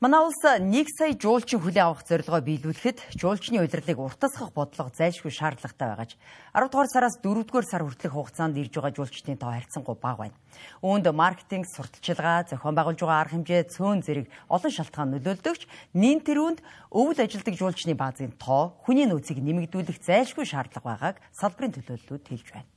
Манай 0.04 0.20
улс 0.20 0.36
1 0.44 0.68
сая 0.92 1.16
жуулчин 1.16 1.64
хүлээн 1.64 1.88
авах 1.88 2.04
зорилгоо 2.04 2.44
биелүүлэхэд 2.44 3.16
жуулчны 3.16 3.64
удирдлыг 3.64 3.96
уртасгах 3.96 4.52
бодлого 4.52 4.92
зайлшгүй 4.92 5.32
шаардлагатай 5.32 5.88
байгаж 5.88 6.12
10 6.52 6.68
дугаар 6.68 6.88
сараас 6.92 7.16
4 7.24 7.48
дугаар 7.48 7.64
сар 7.64 7.80
хүртэлх 7.88 8.12
хугацаанд 8.12 8.60
ирж 8.60 8.76
байгаа 8.76 8.92
жуулчдын 8.92 9.40
тоо 9.40 9.56
харьцангуй 9.56 9.96
бага 9.96 10.28
байна. 10.28 10.36
Үүнд 10.84 11.08
маркетинг, 11.08 11.64
сурталчилгаа, 11.72 12.44
зохион 12.44 12.76
байгуулж 12.76 13.00
байгаа 13.00 13.20
арга 13.24 13.32
хэмжээ, 13.32 13.72
цөөн 13.72 14.04
зэрэг 14.04 14.28
олон 14.52 14.72
шалтгаан 14.76 15.08
нөлөөлдөгч 15.16 15.62
нин 15.96 16.20
тэрүүнд 16.20 16.60
өвөл 16.92 17.24
ажилдаг 17.24 17.56
жуулчны 17.56 17.96
баазын 17.96 18.36
тоо 18.36 18.76
хүний 18.84 19.08
нөөцийг 19.08 19.40
нэмэгдүүлэх 19.40 20.04
зайлшгүй 20.04 20.44
шаардлага 20.44 20.84
байгааг 20.84 21.16
салбарын 21.32 21.80
төлөөллүүд 21.80 22.28
хэлж 22.28 22.48
байна. 22.52 22.73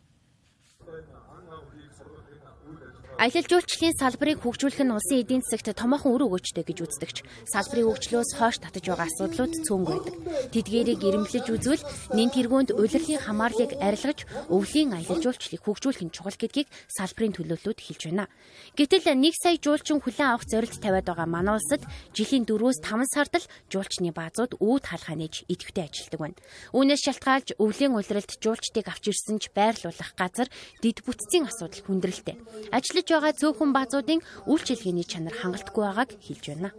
Аялал 3.17 3.49
жуулчлалын 3.49 3.97
салбарыг 3.97 4.45
хөгжүүлэх 4.45 4.86
нь 4.86 4.93
улсын 4.93 5.25
эдийн 5.25 5.41
засагт 5.41 5.73
томоохон 5.73 6.13
үр 6.13 6.30
өгөөчтэй 6.30 6.62
гэж 6.62 6.86
үздэгч. 6.86 7.17
Салбарын 7.49 7.89
хөгжлөөс 7.89 8.38
хойш 8.38 8.62
татаж 8.62 8.86
байгаа 8.86 9.10
асуудлууд 9.10 9.53
цөөнг 9.65 9.88
байдаг. 9.89 10.13
Тэдгээрийг 10.53 11.01
ирэмблэж 11.01 11.49
үзвэл 11.49 11.82
нэн 12.13 12.30
тэргуунд 12.30 12.77
улирлын 12.77 13.17
хамаарлыг 13.17 13.73
арилгаж 13.82 14.21
өвлийн 14.53 14.93
аялал 14.93 15.17
жуулчлалыг 15.17 15.65
хөгжүүлэх 15.65 16.06
нь 16.06 16.13
чухал 16.13 16.38
гэдгийг 16.38 16.69
салбарын 16.93 17.34
төлөөллүүд 17.34 17.80
хэлж 17.82 18.01
байна. 18.06 18.30
Гэтэл 18.77 19.10
1 19.10 19.34
сая 19.34 19.58
жуулчин 19.58 19.97
хүлээн 19.97 20.38
авах 20.38 20.45
зорилт 20.45 20.77
тавиад 20.77 21.10
байгаа 21.10 21.25
манай 21.25 21.58
улсад 21.58 21.82
жилийн 22.13 22.45
4-өөс 22.45 22.86
5 22.86 23.17
сард 23.17 23.34
л 23.34 23.49
жуулчны 23.73 24.13
баазууд 24.13 24.62
үүд 24.62 24.84
хаалгаа 24.93 25.17
нээж 25.17 25.49
идэвхтэй 25.49 25.89
ажилладаг 25.89 26.21
байна. 26.21 26.38
Үүнээс 26.69 27.01
шалтгаалж 27.01 27.58
өвлийн 27.58 27.97
улиралд 27.97 28.30
жуулчдыг 28.38 28.86
авч 28.86 29.10
ирсэн 29.10 29.41
ч 29.41 29.49
байрлуулах 29.58 30.13
газар 30.13 30.53
дид 30.86 31.01
бүтцийн 31.01 31.49
асуудал 31.49 31.82
хүндрэлтэй. 31.82 32.38
Ажил 32.69 33.07
Ажиллаж 33.08 33.24
байгаа 33.24 33.39
цөөхөн 33.39 33.72
баазуудын 33.72 34.22
үйлчилгээний 34.52 35.08
чанар 35.08 35.32
хангалтгүй 35.32 35.80
байгааг 35.80 36.12
хэлж 36.20 36.43
байна. 36.52 36.76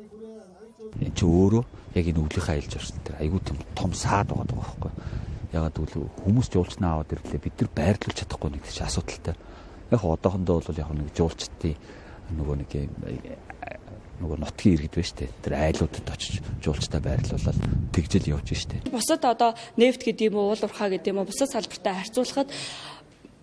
Энд 1.00 1.16
чи 1.16 1.24
өөрөө 1.24 1.64
яг 1.96 2.04
энэ 2.04 2.20
өвлийнхаа 2.20 2.52
аялж 2.52 2.72
орсон 2.76 3.00
тэр 3.00 3.16
айгүй 3.16 3.40
том 3.48 3.56
том 3.72 3.92
саад 3.96 4.28
байгаа 4.28 4.44
байхгүй. 4.44 4.92
Ягаад 5.56 5.72
гэвэл 5.72 6.12
хүмүүс 6.20 6.52
жуулчнаа 6.52 7.00
аваад 7.00 7.16
ирлээ 7.16 7.40
бид 7.40 7.56
нар 7.56 7.70
байрлуулж 7.72 8.16
чадахгүй 8.20 8.50
нэг 8.52 8.64
чи 8.68 8.84
асуудалтай. 8.84 9.40
Яг 9.88 10.04
одоохондоо 10.04 10.60
бол 10.60 10.76
яг 10.76 10.92
нэг 10.92 11.16
жуулчдын 11.16 11.80
нөгөө 12.36 12.56
нэг 12.60 12.70
нөгөө 14.18 14.38
нутгийн 14.42 14.74
иргэд 14.76 14.94
байна 14.98 15.08
штэ. 15.08 15.32
Тэр 15.40 15.54
айлуудад 15.54 16.10
очиж 16.10 16.42
жуулчтай 16.60 17.00
байрлуулаад 17.00 17.58
тэгжэл 17.94 18.34
явж 18.34 18.50
штэ. 18.52 18.90
Бусад 18.90 19.22
одоо 19.22 19.54
нефт 19.78 20.02
гэдэг 20.02 20.34
юм 20.34 20.42
уу, 20.42 20.50
уул 20.50 20.58
уурхай 20.58 20.90
гэдэг 20.98 21.14
юм 21.14 21.22
уу, 21.22 21.30
бусад 21.30 21.54
салбартай 21.54 21.94
харьцуулахад 21.94 22.50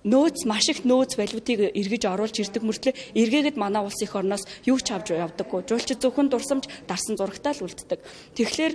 нөөц 0.05 0.45
маш 0.45 0.69
их 0.69 0.85
нөөц 0.85 1.17
валютыг 1.17 1.73
эргэж 1.73 2.03
оруулж 2.05 2.37
ирдэг 2.37 2.63
мөртлөө 2.63 2.93
эргээгээд 3.17 3.57
манай 3.57 3.81
улс 3.81 3.99
их 4.05 4.13
орноос 4.13 4.45
юу 4.69 4.77
ч 4.77 4.93
авч 4.93 5.11
явдаггүй. 5.11 5.65
Жуулчид 5.65 5.99
зөвхөн 5.99 6.29
дурсамж 6.29 6.69
дарсан 6.85 7.17
зурагтаа 7.17 7.57
л 7.57 7.65
үлддэг. 7.65 7.99
Тэгэхээр 8.37 8.73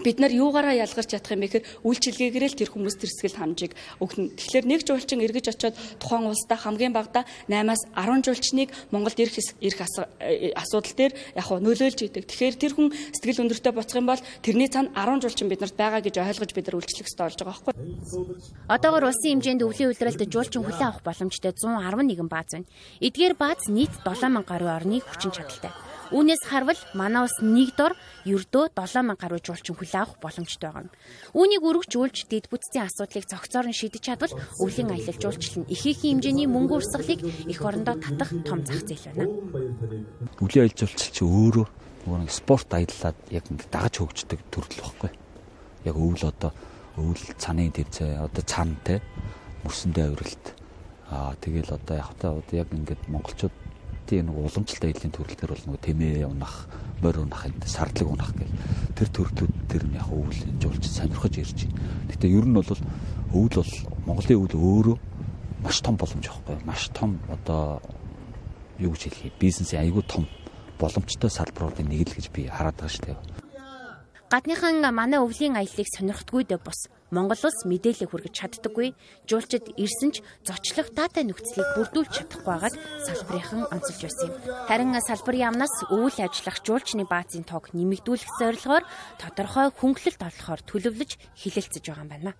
бид 0.00 0.18
нар 0.18 0.32
юугаараа 0.32 0.72
ялгарч 0.72 1.12
чадах 1.12 1.36
юм 1.36 1.44
бэ 1.44 1.48
гэхээр 1.60 1.68
үйлчилгээгээр 1.84 2.44
л 2.48 2.58
тэр 2.58 2.70
хүмүүс 2.72 2.96
тэрсгэл 2.96 3.36
хамжийг 3.36 3.72
өгнө. 4.00 4.32
Тэгэхээр 4.38 4.66
нэг 4.66 4.80
жуулчин 4.88 5.20
эргэж 5.20 5.46
очиод 5.52 5.76
тухайн 6.00 6.32
улсдаа 6.32 6.56
хамгийн 6.56 6.96
багадаа 6.96 7.28
8-аас 7.50 7.82
10 7.92 8.24
жуулчныг 8.24 8.68
Монголд 8.88 9.18
ирэх 9.20 9.36
ирэх 9.60 9.80
э, 10.20 10.52
асуудал 10.56 10.96
дээр 10.96 11.12
яг 11.36 11.44
хөө 11.44 11.60
нөлөөлж 11.60 11.98
идэг. 12.08 12.24
Тэгэхээр 12.24 12.56
тэр 12.56 12.72
хүн 12.72 12.88
сэтгэл 12.90 13.42
өндөртэй 13.44 13.72
боцох 13.76 14.00
юм 14.00 14.08
бол 14.08 14.22
тэрний 14.40 14.68
цаана 14.72 14.94
10 14.96 15.22
жуулчин 15.28 15.48
биднэрт 15.52 15.76
байгаа 15.76 16.00
гэж 16.00 16.16
ойлгож 16.18 16.50
бид 16.56 16.66
нар 16.72 16.78
үйлчлэх 16.80 17.06
ёстой 17.06 17.24
болж 17.28 17.36
байгаа 17.36 17.52
байхгүй. 17.52 17.74
Одоогор 18.68 19.04
улсын 19.12 19.38
хэмжээнд 19.38 19.62
өвлийн 19.66 19.90
үйлрэлд 19.92 20.28
жуулчин 20.32 20.64
хүлээн 20.64 20.88
авах 20.88 21.04
боломжтой 21.04 21.52
111 21.52 22.28
бааз 22.28 22.50
байна. 22.56 22.70
Эдгээр 23.00 23.34
бааз 23.36 23.68
нийт 23.68 23.92
7000 24.04 24.44
гаруй 24.46 24.70
орны 24.70 24.98
хүчин 25.00 25.32
чадалтай. 25.32 25.72
Үүнээс 26.12 26.44
харвал 26.44 26.76
манай 26.92 27.24
улс 27.24 27.40
нэг 27.40 27.72
дор 27.72 27.96
ердөө 28.28 28.76
7000 28.76 29.16
гаруй 29.16 29.40
жуулчин 29.40 29.72
хүлээ 29.72 30.00
авах 30.04 30.20
боломжтой 30.20 30.68
байгаа. 30.68 30.92
Үүнийг 31.32 31.64
өргөжүүлж 31.64 32.28
дэд 32.28 32.52
бүтцийн 32.52 32.84
асуудлыг 32.84 33.24
зохицоор 33.24 33.66
нь 33.72 33.78
шийдэж 33.80 34.02
чадвал 34.04 34.36
өвлийн 34.60 34.92
аялал 34.92 35.16
жуулчлал 35.16 35.64
нь 35.64 35.70
ихээхэн 35.72 36.20
хэмжээний 36.20 36.48
мөнгө 36.52 36.84
урсгалыг 36.84 37.20
эх 37.48 37.60
орондоо 37.64 37.96
татах 37.96 38.30
том 38.44 38.60
зах 38.60 38.84
зээл 38.84 39.08
байна. 39.16 39.32
Өвлийн 40.36 40.68
аялал 40.68 40.80
жуулчлал 40.84 41.16
чи 41.16 41.24
өөрөө 41.24 41.66
нэг 42.20 42.30
спорт 42.30 42.68
аяллаад 42.76 43.16
яг 43.32 43.44
ингэ 43.48 43.72
дагаж 43.72 43.94
хөгждөг 43.96 44.40
төрөл 44.52 44.84
баггүй. 44.84 45.10
Яг 45.88 45.96
өвөл 45.96 46.28
одоо 46.28 46.52
өвөл 47.00 47.24
цаны 47.40 47.72
төвцээ 47.72 48.20
одоо 48.20 48.44
цантай 48.44 48.98
мөрсөндөө 49.64 50.04
авралт 50.12 50.44
аа 51.08 51.32
тэгэл 51.40 51.72
одоо 51.72 51.96
яг 51.96 52.10
та 52.20 52.36
одоо 52.36 52.54
яг 52.56 52.68
ингээд 52.68 53.08
монголчууд 53.08 53.54
Монголын 54.12 54.28
нэг 54.28 54.36
уламжлалт 54.36 54.84
аялын 54.84 55.12
төрөл 55.12 55.38
төр 55.40 55.52
бол 55.56 55.64
нөгөө 55.72 55.80
тэмээ 55.88 56.26
унах, 56.28 56.68
морь 57.00 57.20
унах, 57.24 57.48
сардлаг 57.64 58.08
унах 58.12 58.32
гэх 58.36 58.50
тэр 58.92 59.08
төрлүүд 59.08 59.52
тэр 59.72 59.82
нь 59.88 59.96
яг 59.96 60.08
өвөл 60.12 60.40
жуулж 60.60 60.84
сонирхож 60.84 61.34
ирж 61.40 61.64
байна. 61.64 61.80
Гэтэ 62.12 62.28
ер 62.28 62.44
нь 62.44 62.52
бол 62.52 62.68
өвөл 63.32 63.56
бол 63.56 63.72
Монголын 64.04 64.36
өвөл 64.36 64.56
өөрөө 64.60 64.96
маш 65.64 65.80
том 65.80 65.96
боломж 65.96 66.28
аахгүй 66.28 66.60
маш 66.68 66.90
том 66.92 67.16
одоо 67.32 67.80
юу 68.76 68.92
гэж 68.92 69.08
хэлхий 69.08 69.32
бизнесийн 69.40 69.80
айгүй 69.88 70.04
том 70.04 70.28
боломжтой 70.76 71.30
салбаруудын 71.32 71.88
нэг 71.88 72.12
л 72.12 72.16
гэж 72.20 72.28
би 72.36 72.52
хараад 72.52 72.76
байгаа 72.76 72.92
шүү 72.92 73.06
дээ. 73.08 73.18
Гадныхан 74.32 74.80
манай 74.96 75.20
өвлийн 75.20 75.60
аяллыг 75.60 75.88
сонирхдаггүй 75.92 76.48
дэ 76.48 76.56
бус 76.56 76.88
Монгол 77.12 77.36
улс 77.36 77.68
мэдээлэл 77.68 78.08
хүргэж 78.08 78.32
чаддаггүй, 78.32 78.96
жуулчид 79.28 79.76
ирсэн 79.76 80.16
ч 80.16 80.24
зочлох 80.48 80.88
дата 80.96 81.20
нөхцөлийг 81.20 81.68
бүрдүүлж 81.76 82.12
чадахгүй 82.16 82.48
байгаад 82.48 82.74
салбарынхан 83.04 83.68
онцолж 83.68 84.00
байсан 84.00 84.32
юм. 84.32 84.36
Харин 84.72 84.96
салбарын 85.04 85.44
яамнаас 85.52 85.76
өвөл 85.92 86.16
ажиллах 86.24 86.64
жуулчны 86.64 87.04
баазын 87.04 87.44
тоог 87.44 87.76
нэмэгдүүлэх 87.76 88.32
зорилгоор 88.40 88.84
тодорхой 89.20 89.68
хөнгөлөлт 89.68 90.24
олохоор 90.24 90.60
төлөвлөж 90.64 91.10
хилэлцэж 91.36 91.84
байгаа 91.84 92.04
юм 92.08 92.08
байна. 92.08 92.32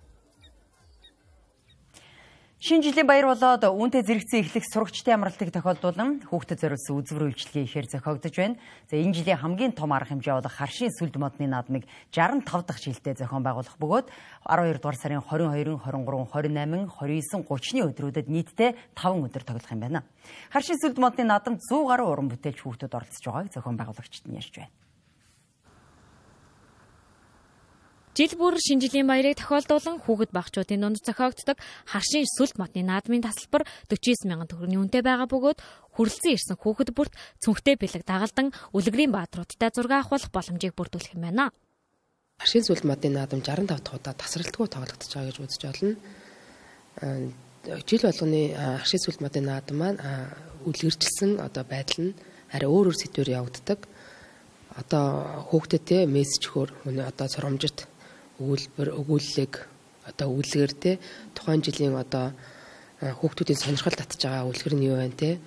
Шинэ 2.63 2.79
жилийн 2.79 3.03
баяр 3.03 3.27
болоод 3.27 3.59
үүнтэй 3.59 4.07
зэрэгцэн 4.07 4.39
эхлэх 4.39 4.63
сурагчдын 4.71 5.19
амралтыг 5.19 5.51
тохиолдуулан 5.51 6.23
хүүхдэд 6.31 6.63
зориулсан 6.63 6.95
үзвэр 6.95 7.27
үйлчилгээ 7.27 7.67
ихээр 7.67 7.87
зохиогдож 7.91 8.31
байна. 8.39 8.55
За 8.87 8.95
энэ 8.95 9.19
жилийн 9.19 9.35
хамгийн 9.35 9.75
том 9.75 9.91
арга 9.91 10.15
хэмжээ 10.15 10.39
болох 10.39 10.55
харшийн 10.55 10.95
сүлд 10.95 11.19
модны 11.19 11.51
наадмыг 11.51 11.83
65 12.15 12.63
дахь 12.63 12.79
жилдээ 12.79 13.19
зохион 13.19 13.43
байгуулах 13.43 13.75
бөгөөд 13.75 14.07
12 14.47 14.79
дугаар 14.79 14.95
сарын 14.95 15.19
22, 15.27 15.75
23, 15.75 16.23
28, 16.31 16.87
29, 16.87 17.43
30-ны 17.51 17.81
өдрүүдэд 17.83 18.27
нийтдээ 18.31 18.71
5 18.95 19.27
өдөр 19.27 19.43
тоглох 19.43 19.71
юм 19.75 19.83
байна. 19.83 20.07
Харшийн 20.47 20.79
сүлд 20.79 21.03
модны 21.03 21.27
наадамд 21.27 21.59
100 21.67 21.83
гаруй 21.83 22.07
уран 22.07 22.31
бүтээлч 22.31 22.63
хүүхдүүд 22.63 22.95
оролцож 22.95 23.23
байгааг 23.27 23.51
зохион 23.51 23.75
байгуулагчид 23.75 24.23
нь 24.31 24.39
ярьж 24.39 24.55
байна. 24.55 24.82
Жил 28.13 28.29
бүр 28.37 28.61
шинжилийн 28.61 29.09
баярыг 29.09 29.41
тохиолдуулан 29.41 29.97
хүүхэд 30.05 30.37
багчуудын 30.37 30.85
дунд 30.85 31.01
зохиогддог 31.01 31.57
харшийн 31.89 32.29
сүлд 32.29 32.61
модны 32.61 32.85
наадмын 32.85 33.25
тасалбар 33.25 33.65
49 33.89 34.29
мянган 34.29 34.45
төгрөгийн 34.53 34.85
үнэтэй 34.85 35.01
байгаа 35.01 35.25
бөгөөд 35.33 35.57
хүрлцэн 35.97 36.37
ирсэн 36.37 36.61
хүүхэд 36.61 36.93
бүрт 36.93 37.09
цүнхтэй 37.41 37.73
бэлэг 37.73 38.05
дагалдан 38.05 38.53
үлгэрийн 38.69 39.09
баатруудтай 39.09 39.73
зураг 39.73 40.05
авах 40.05 40.29
боломжийг 40.29 40.77
бүрдүүлэх 40.77 41.17
юм 41.17 41.25
байна. 41.25 41.49
Харшийн 42.37 42.61
сүлд 42.69 42.85
модны 42.85 43.09
наадам 43.17 43.41
65 43.41 43.81
дахь 43.81 43.97
удаа 43.97 44.13
тасралтгүй 44.13 44.67
тоглогдож 44.69 45.09
байгаа 45.09 45.29
гэж 45.33 45.37
үзэж 45.41 45.61
байна. 45.65 47.33
Жил 47.89 48.03
болгоны 48.05 48.41
харшийн 48.53 49.01
сүлд 49.01 49.25
модны 49.25 49.41
наадам 49.41 49.77
маань 49.81 49.97
үлгэржилсэн 50.69 51.41
одоо 51.41 51.65
байдал 51.65 52.13
нь 52.13 52.17
арай 52.53 52.69
өөр 52.69 52.93
өөр 52.93 52.97
сэдвээр 53.01 53.41
явагддаг 53.41 53.89
одоо 54.77 55.05
хүүхдэд 55.49 55.83
те 55.85 55.97
мессеж 56.05 56.49
хөр 56.49 56.69
хүний 56.85 57.05
одоо 57.05 57.25
сургамжит 57.29 57.89
өгүүлбэр 58.43 58.89
өгүүллэг 58.99 59.53
одоо 60.11 60.27
өгүүлгээр 60.35 60.73
те 60.75 60.91
тухайн 61.31 61.63
жилийн 61.63 61.95
одоо 61.95 62.35
хүүхдүүдийн 62.99 63.59
сонирхол 63.59 63.95
татж 63.95 64.19
байгаа 64.19 64.51
үлгэр 64.51 64.75
нь 64.75 64.87
юу 64.91 64.99
байна 64.99 65.15
те 65.15 65.39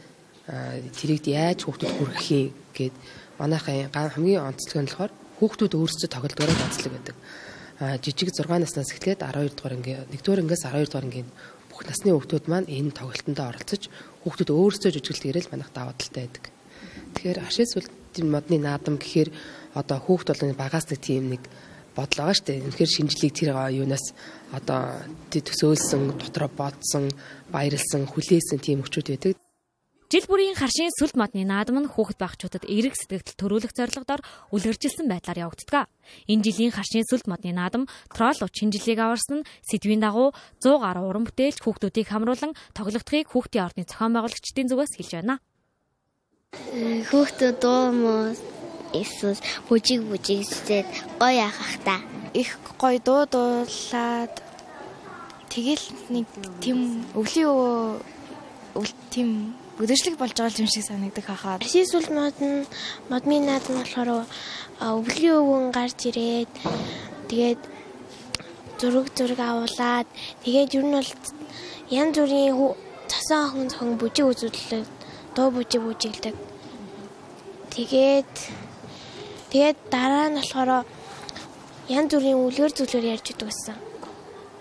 тэрийг 0.96 1.24
яаж 1.28 1.68
хүүхдүүд 1.68 1.92
хүргэх 1.92 2.28
юм 2.32 2.52
гээд 2.72 2.94
манайхын 3.38 3.92
хамгийн 3.92 4.48
онцлог 4.48 4.80
нь 4.80 4.88
болохоор 4.88 5.12
хүүхдүүд 5.36 5.72
өөрсдөө 5.76 6.08
тоглолтгоороо 6.08 6.56
онцлог 6.64 6.92
гэдэг. 6.96 7.16
А 7.76 8.00
жижиг 8.00 8.32
6 8.32 8.48
наснаас 8.48 8.88
эхлээд 8.94 9.20
12 9.20 9.52
дугаар 9.52 9.76
ангийн 9.76 10.08
1-р 10.08 10.40
ангиас 10.40 10.64
12 10.64 10.88
дугаар 10.88 11.06
ангийн 11.08 11.28
бүх 11.68 11.80
насны 11.84 12.08
хүүхдүүд 12.16 12.44
маань 12.48 12.72
энэ 12.72 12.96
тоглолтонд 12.96 13.36
оролцож 13.36 13.82
хүүхдүүд 14.24 14.50
өөрсдөө 14.56 14.90
жүжиглэхээр 14.96 15.38
л 15.44 15.52
манайх 15.52 15.70
даваа 15.76 15.92
талтай 15.92 16.24
байдаг. 16.24 16.44
Тэгэхээр 17.12 17.38
ашиг 17.44 17.68
сүлтийн 17.68 18.28
модны 18.32 18.56
наадам 18.56 18.96
гэхээр 18.96 19.28
одоо 19.76 19.98
хүүхд 20.00 20.32
болон 20.32 20.56
багаас 20.56 20.88
нэг 20.88 21.00
тийм 21.04 21.24
нэг 21.36 21.42
бодол 21.96 22.20
байгаа 22.20 22.36
шүү 22.36 22.46
дээ. 22.46 22.64
Үнэхээр 22.68 22.92
шинжлэх 22.92 23.32
тэр 23.32 23.50
юунаас 23.72 24.12
одоо 24.52 25.00
төсөөлсөн, 25.32 26.20
дотроо 26.20 26.50
бодсон, 26.52 27.08
баярлсан, 27.50 28.04
хүлээсэн 28.04 28.60
тийм 28.60 28.84
өчүүд 28.84 29.08
байдаг. 29.16 29.36
Жил 30.06 30.22
бүрийн 30.30 30.54
харшийн 30.54 30.94
сүлд 30.94 31.18
модны 31.18 31.42
наадам 31.42 31.82
нь 31.82 31.90
хүүхэд 31.90 32.22
багчуудад 32.22 32.62
эерэг 32.70 32.94
сэтгэл 32.94 33.26
төрүүлэх 33.26 33.74
зорилгодоор 33.74 34.22
үлгэржилсэн 34.54 35.10
байдлаар 35.10 35.50
явагддаг. 35.50 35.90
Энэ 36.30 36.46
жилийн 36.46 36.70
харшийн 36.70 37.02
сүлд 37.10 37.26
модны 37.26 37.50
наадам 37.50 37.90
трол 38.14 38.38
уч 38.38 38.54
шинжилгээг 38.54 39.02
аварсан 39.02 39.42
нь 39.42 39.46
сэдвийн 39.66 39.98
дагуу 39.98 40.30
100 40.62 40.78
гаруй 40.78 41.10
уран 41.10 41.26
бүтээлч 41.26 41.58
хүүхдүүдийг 41.58 42.06
хамруулан 42.06 42.54
тоглогдохыг 42.78 43.34
хүүхдийн 43.34 43.66
орны 43.66 43.82
зохион 43.82 44.14
байгуулагчдын 44.14 44.70
зүгээс 44.70 44.94
хэлж 44.94 45.12
байна. 45.18 45.42
Хүүхдүүд 47.10 47.56
дуу 47.58 47.82
муу 47.90 48.22
эсвэл 49.04 49.40
бүжиг 49.68 50.00
бүжигсээд 50.10 50.86
гоё 51.20 51.34
яхах 51.48 51.74
та. 51.84 51.96
Их 52.32 52.58
гоё 52.80 52.98
дуу 53.00 53.26
дуулаад 53.26 54.34
тэгэл 55.52 55.84
нэг 56.14 56.26
тийм 56.60 57.04
өвлийн 57.18 57.50
өвөл 58.76 58.94
тийм 59.10 59.56
өдөржлөг 59.80 60.16
болж 60.16 60.36
байгаа 60.36 60.60
юм 60.60 60.68
шиг 60.72 60.84
санагддаг 60.84 61.26
хахаад. 61.28 61.64
Сисүүл 61.64 62.08
мод 62.16 62.36
нь 62.40 62.68
модны 63.10 63.36
наад 63.40 63.64
нь 63.68 63.80
болохоор 63.80 64.24
өвлийн 64.80 65.36
өвгөн 65.40 65.66
гарч 65.76 65.98
ирээд 66.08 66.52
тэгээд 67.28 67.60
зураг 68.80 69.08
зураг 69.16 69.40
авуулаад 69.40 70.08
тэгээд 70.44 70.76
ер 70.76 70.84
нь 70.84 70.96
бол 70.96 71.10
янз 72.00 72.16
бүрийн 72.16 72.56
цасан 73.10 73.40
охин 73.46 73.68
зохин 73.70 73.96
бүжиг 74.00 74.26
үзүүлэлт 74.32 74.90
дуу 75.36 75.48
бүжиг 75.56 75.82
бүжиглдэг. 75.84 76.34
Тэгээд 77.72 78.34
тэгээд 79.56 79.88
дараа 79.88 80.28
нь 80.28 80.36
болохоор 80.36 80.84
янз 81.88 82.12
бүрийн 82.12 82.44
үлгэр 82.44 82.72
зүйлээр 82.76 83.16
ярьж 83.16 83.32
идэг 83.32 83.48
гэсэн. 83.48 83.76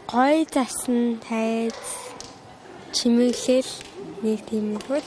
Гой 0.08 0.48
засан 0.48 1.20
тайз 1.20 1.76
чимэглэл 2.96 3.72
нэг 4.24 4.40
тийм 4.48 4.80
л 4.80 5.04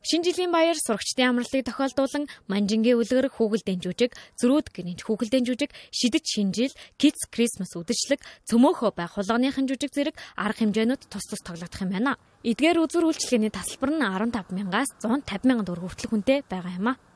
Шинэ 0.00 0.24
жилийн 0.24 0.48
баяр 0.56 0.80
сурагчдын 0.80 1.36
амралтыг 1.36 1.68
тохиолдуулан 1.68 2.24
манжингийн 2.48 2.96
үлгэр 2.96 3.28
хүүгэлдэн 3.28 3.84
жүжиг, 3.84 4.16
зөрүүд 4.40 4.72
гинж 4.72 5.04
хүүгэлдэн 5.04 5.44
жүжиг, 5.44 5.70
шидэж 5.92 6.24
шинжил, 6.24 6.72
Kids 6.96 7.28
Christmas 7.28 7.76
үдэшлэг, 7.76 8.24
цөмөөхөө 8.48 8.96
байх 8.96 9.20
хулгайныхын 9.20 9.68
жүжиг 9.68 9.92
зэрэг 9.92 10.16
арга 10.40 10.64
хэмжээнүүд 10.64 11.12
тус 11.12 11.28
тус 11.28 11.44
тоглогдох 11.44 11.84
юм 11.84 11.92
байна. 11.92 12.16
Эдгээр 12.40 12.80
үзүр 12.80 13.12
үйлчлэгээний 13.12 13.52
тасалбар 13.52 13.92
нь 13.92 14.00
15 14.00 14.56
мянгаас 14.56 14.88
150 15.04 15.44
мянган 15.44 15.68
төгрөг 15.68 15.92
хүртэл 15.92 16.10
хүнтэй 16.16 16.38
байгаа 16.48 16.80
юм 16.80 16.88
а. 16.88 17.09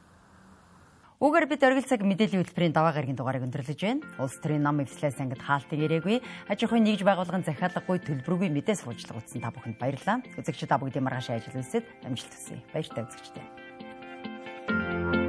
Үгээр 1.24 1.48
бид 1.48 1.64
оргил 1.64 1.88
цаг 1.88 2.04
мэдээллийн 2.04 2.44
хөтөлбөрийн 2.44 2.76
даваа 2.76 2.92
гарагийн 2.92 3.16
дугаарыг 3.16 3.48
өндөрлөж 3.48 3.80
байна. 3.80 4.04
Улс 4.20 4.36
төрийн 4.44 4.60
нам 4.60 4.84
эвслээс 4.84 5.16
ангид 5.24 5.40
хаалтын 5.40 5.80
ирээгүй, 5.80 6.20
аж 6.52 6.60
ахуйн 6.60 6.84
нэгж 6.84 7.00
байгуулгын 7.00 7.48
захиалгагүй 7.48 7.96
төлбөргүй 8.04 8.52
мэдээс 8.52 8.84
хуучлага 8.84 9.24
утсан 9.24 9.40
та 9.40 9.48
бүхэнд 9.48 9.80
баярлалаа. 9.80 10.20
Үзэгч 10.36 10.68
та 10.68 10.76
бүгдийн 10.76 11.08
маргааш 11.08 11.32
ажил 11.32 11.56
үйлсэд 11.56 11.88
амжилт 12.04 12.28
хүсье. 12.28 12.60
Баяртай 12.76 13.08
үзэгчтэй. 13.08 15.23